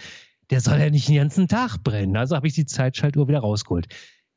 [0.51, 2.17] Der soll ja nicht den ganzen Tag brennen.
[2.17, 3.87] Also habe ich die Zeitschaltuhr wieder rausgeholt.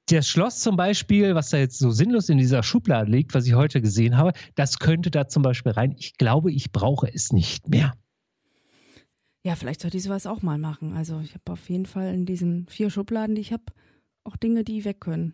[0.07, 3.55] Das Schloss zum Beispiel, was da jetzt so sinnlos in dieser Schublade liegt, was ich
[3.55, 5.95] heute gesehen habe, das könnte da zum Beispiel rein.
[5.97, 7.93] Ich glaube, ich brauche es nicht mehr.
[9.43, 10.93] Ja, vielleicht sollte ich sowas auch mal machen.
[10.93, 13.63] Also ich habe auf jeden Fall in diesen vier Schubladen, die ich habe,
[14.25, 15.33] auch Dinge, die weg können.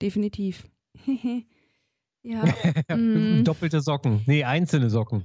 [0.00, 0.68] Definitiv.
[2.22, 2.44] ja.
[2.94, 3.44] mm.
[3.44, 4.22] Doppelte Socken.
[4.26, 5.24] Nee, einzelne Socken.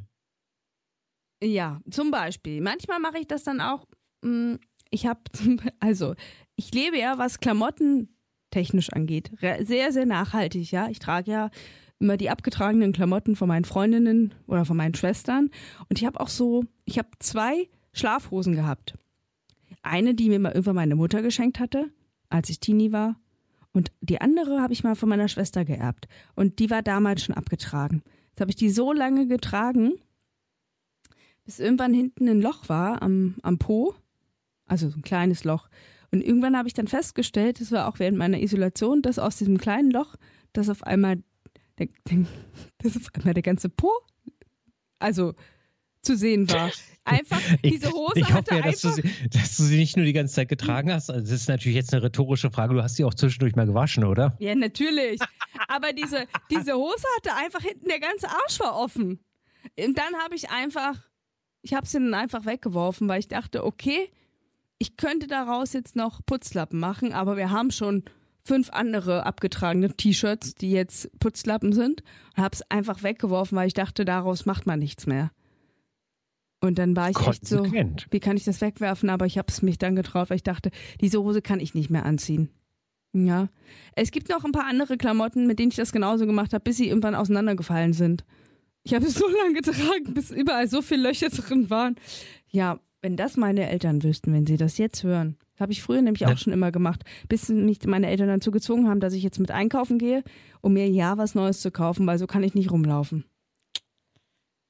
[1.42, 2.62] Ja, zum Beispiel.
[2.62, 3.86] Manchmal mache ich das dann auch.
[4.22, 4.56] Mm,
[4.90, 5.22] ich habe,
[5.80, 6.16] also,
[6.56, 8.16] ich lebe ja, was Klamotten
[8.50, 10.90] technisch angeht, sehr, sehr nachhaltig, ja.
[10.90, 11.50] Ich trage ja
[12.00, 15.50] immer die abgetragenen Klamotten von meinen Freundinnen oder von meinen Schwestern.
[15.90, 18.94] Und ich habe auch so, ich habe zwei Schlafhosen gehabt.
[19.82, 21.92] Eine, die mir mal irgendwann meine Mutter geschenkt hatte
[22.30, 23.20] als ich Teenie war.
[23.72, 26.08] Und die andere habe ich mal von meiner Schwester geerbt.
[26.36, 28.04] Und die war damals schon abgetragen.
[28.30, 29.94] Jetzt habe ich die so lange getragen,
[31.46, 33.96] bis irgendwann hinten ein Loch war am, am Po.
[34.66, 35.70] Also so ein kleines Loch.
[36.12, 39.58] Und irgendwann habe ich dann festgestellt, das war auch während meiner Isolation, dass aus diesem
[39.58, 40.16] kleinen Loch,
[40.54, 41.22] dass auf einmal
[41.78, 41.88] der,
[42.80, 43.92] dass auf einmal der ganze Po,
[45.00, 45.34] also
[46.02, 46.72] zu sehen war.
[47.08, 50.06] Einfach, diese Hose ich, ich hoffe ja, dass du, sie, dass du sie nicht nur
[50.06, 51.10] die ganze Zeit getragen hast.
[51.10, 52.74] Also das ist natürlich jetzt eine rhetorische Frage.
[52.74, 54.36] Du hast sie auch zwischendurch mal gewaschen, oder?
[54.40, 55.20] Ja, natürlich.
[55.68, 59.20] Aber diese, diese Hose hatte einfach hinten, der ganze Arsch war offen.
[59.80, 60.96] Und dann habe ich einfach,
[61.62, 64.10] ich habe sie dann einfach weggeworfen, weil ich dachte, okay,
[64.80, 68.04] ich könnte daraus jetzt noch Putzlappen machen, aber wir haben schon
[68.48, 72.02] fünf andere abgetragene T-Shirts, die jetzt Putzlappen sind.
[72.36, 75.32] Und habe es einfach weggeworfen, weil ich dachte, daraus macht man nichts mehr.
[76.60, 79.10] Und dann war ich echt so, wie kann ich das wegwerfen?
[79.10, 81.90] Aber ich habe es mich dann getraut, weil ich dachte, diese Hose kann ich nicht
[81.90, 82.50] mehr anziehen.
[83.14, 83.50] Ja.
[83.96, 86.78] Es gibt noch ein paar andere Klamotten, mit denen ich das genauso gemacht habe, bis
[86.78, 88.26] sie irgendwann auseinandergefallen sind.
[88.84, 91.96] Ich habe es so lange getragen, bis überall so viele Löcher drin waren.
[92.50, 95.38] Ja, wenn das meine Eltern wüssten, wenn sie das jetzt hören.
[95.60, 96.32] Habe ich früher nämlich ja.
[96.32, 99.52] auch schon immer gemacht, bis mich meine Eltern dazu gezwungen haben, dass ich jetzt mit
[99.52, 100.24] einkaufen gehe,
[100.62, 103.26] um mir ja was Neues zu kaufen, weil so kann ich nicht rumlaufen.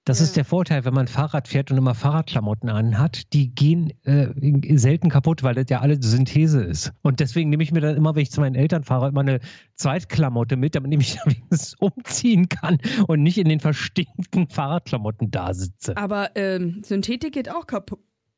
[0.07, 0.23] Das ja.
[0.23, 3.33] ist der Vorteil, wenn man Fahrrad fährt und immer Fahrradklamotten anhat.
[3.33, 6.93] Die gehen äh, selten kaputt, weil das ja alle Synthese ist.
[7.01, 9.41] Und deswegen nehme ich mir dann immer, wenn ich zu meinen Eltern fahre, immer eine
[9.75, 12.77] Zweitklamotte mit, damit ich mich wenigstens umziehen kann
[13.07, 15.97] und nicht in den verstinkten Fahrradklamotten da sitze.
[15.97, 17.97] Aber ähm, Synthetik geht auch kapu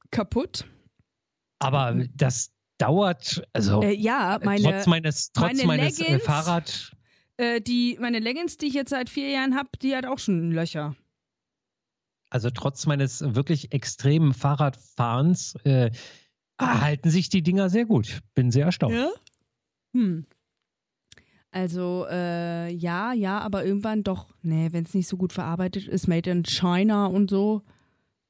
[0.10, 0.66] kaputt.
[1.60, 6.94] Aber das dauert, also äh, ja, meine, trotz meines, trotz meine meines äh, Fahrrad.
[7.38, 10.52] Äh, die, meine Leggings, die ich jetzt seit vier Jahren habe, die hat auch schon
[10.52, 10.96] Löcher.
[12.30, 15.92] Also trotz meines wirklich extremen Fahrradfahrens äh,
[16.60, 18.22] halten sich die Dinger sehr gut.
[18.36, 18.94] Bin sehr erstaunt.
[18.94, 19.10] Ja?
[19.94, 20.26] Hm.
[21.52, 26.08] Also äh, ja, ja, aber irgendwann doch, nee, wenn es nicht so gut verarbeitet ist,
[26.08, 27.64] made in China und so.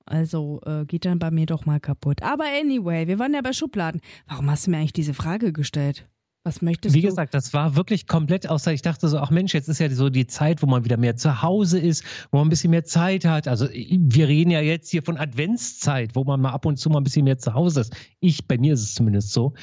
[0.06, 2.24] Also äh, geht dann bei mir doch mal kaputt.
[2.24, 4.02] Aber anyway, wir waren ja bei Schubladen.
[4.28, 6.08] Warum hast du mir eigentlich diese Frage gestellt?
[6.44, 7.08] Was möchtest Wie du?
[7.08, 8.72] Wie gesagt, das war wirklich komplett außer.
[8.72, 11.18] Ich dachte so, ach Mensch, jetzt ist ja so die Zeit, wo man wieder mehr
[11.18, 13.48] zu Hause ist, wo man ein bisschen mehr Zeit hat.
[13.48, 17.00] Also wir reden ja jetzt hier von Adventszeit, wo man mal ab und zu mal
[17.00, 17.96] ein bisschen mehr zu Hause ist.
[18.22, 19.54] Ich, bei mir ist es zumindest so.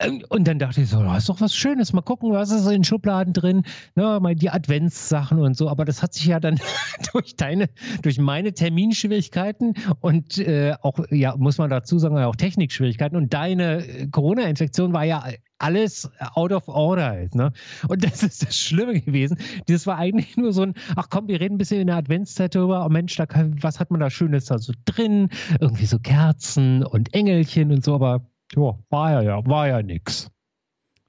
[0.00, 1.92] Ähm, und dann dachte ich so, da ist doch was Schönes.
[1.92, 3.64] Mal gucken, was ist in den Schubladen drin.
[3.94, 5.68] Na, mal die Adventssachen und so.
[5.68, 6.58] Aber das hat sich ja dann
[7.12, 7.68] durch deine,
[8.02, 13.86] durch meine Terminschwierigkeiten und äh, auch, ja, muss man dazu sagen, auch Technikschwierigkeiten und deine
[13.86, 15.24] äh, Corona-Infektion war ja
[15.60, 17.52] alles out of order halt, ne?
[17.88, 19.38] Und das ist das Schlimme gewesen.
[19.66, 22.54] Das war eigentlich nur so ein, ach komm, wir reden ein bisschen in der Adventszeit
[22.54, 22.84] darüber.
[22.84, 25.28] Oh Mensch, da kann, was hat man da Schönes da so drin?
[25.60, 30.30] Irgendwie so Kerzen und Engelchen und so, aber ja, war ja, ja, war ja nix.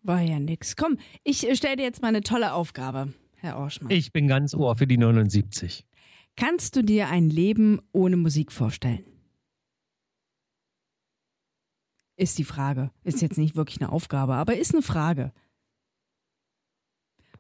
[0.04, 0.76] War ja nix.
[0.76, 3.92] Komm, ich stelle dir jetzt mal eine tolle Aufgabe, Herr Orschmann.
[3.92, 5.86] Ich bin ganz ohr für die 79.
[6.36, 9.04] Kannst du dir ein Leben ohne Musik vorstellen?
[12.22, 12.92] Ist die Frage.
[13.04, 15.32] Ist jetzt nicht wirklich eine Aufgabe, aber ist eine Frage.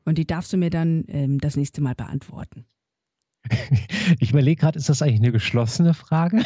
[0.05, 2.65] Und die darfst du mir dann ähm, das nächste Mal beantworten.
[4.19, 6.43] Ich überlege gerade, ist das eigentlich eine geschlossene Frage?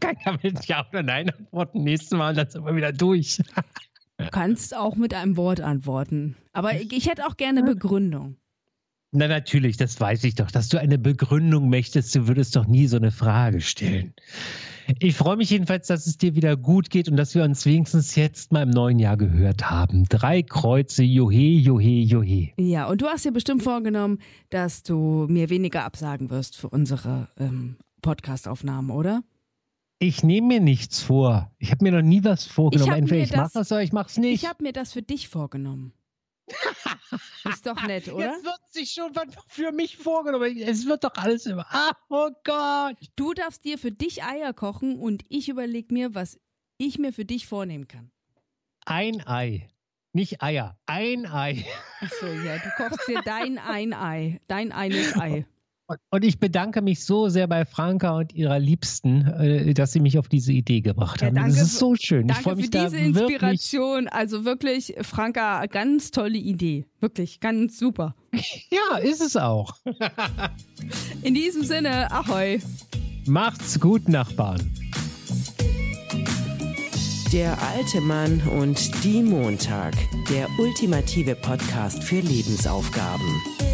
[0.00, 1.82] Kann ich mit Ja oder Nein antworten.
[1.82, 3.38] Nächstes Mal, dann sind wir wieder durch.
[4.18, 6.36] Du kannst auch mit einem Wort antworten.
[6.52, 8.36] Aber ich, ich hätte auch gerne Begründung.
[9.16, 10.50] Na natürlich, das weiß ich doch.
[10.50, 14.12] Dass du eine Begründung möchtest, du würdest doch nie so eine Frage stellen.
[14.98, 18.16] Ich freue mich jedenfalls, dass es dir wieder gut geht und dass wir uns wenigstens
[18.16, 20.04] jetzt mal im neuen Jahr gehört haben.
[20.08, 22.50] Drei Kreuze, Johe, Johe, Johe.
[22.58, 24.18] Ja, und du hast dir bestimmt vorgenommen,
[24.50, 29.22] dass du mir weniger absagen wirst für unsere ähm, Podcast-Aufnahmen, oder?
[30.00, 31.52] Ich nehme mir nichts vor.
[31.58, 32.92] Ich habe mir noch nie was vorgenommen.
[32.92, 34.42] Entweder ich mache das oder ich mache es nicht.
[34.42, 35.92] Ich habe mir das für dich vorgenommen.
[37.44, 38.32] Ist doch nett, oder?
[38.32, 40.56] Jetzt wird sich schon was für mich vorgenommen.
[40.58, 41.66] Es wird doch alles immer.
[41.70, 42.96] Ah, oh Gott.
[43.16, 46.38] Du darfst dir für dich Eier kochen und ich überlege mir, was
[46.78, 48.10] ich mir für dich vornehmen kann.
[48.84, 49.68] Ein Ei.
[50.12, 50.78] Nicht Eier.
[50.86, 51.64] Ein Ei.
[52.00, 54.40] Achso, ja, du kochst dir dein ein Ei.
[54.46, 55.46] Dein eines Ei.
[56.10, 60.18] Und ich bedanke mich so sehr bei Franka und ihrer Liebsten, äh, dass sie mich
[60.18, 61.36] auf diese Idee gebracht haben.
[61.36, 62.26] Ja, danke, das ist so schön.
[62.26, 64.08] Danke ich freue mich für diese Inspiration.
[64.08, 66.86] Also wirklich, Franka, ganz tolle Idee.
[67.00, 68.14] Wirklich, ganz super.
[68.70, 69.76] Ja, ist es auch.
[71.22, 72.60] In diesem Sinne, ahoi.
[73.26, 74.60] Macht's gut, Nachbarn.
[77.32, 79.94] Der alte Mann und die Montag.
[80.30, 83.73] Der ultimative Podcast für Lebensaufgaben.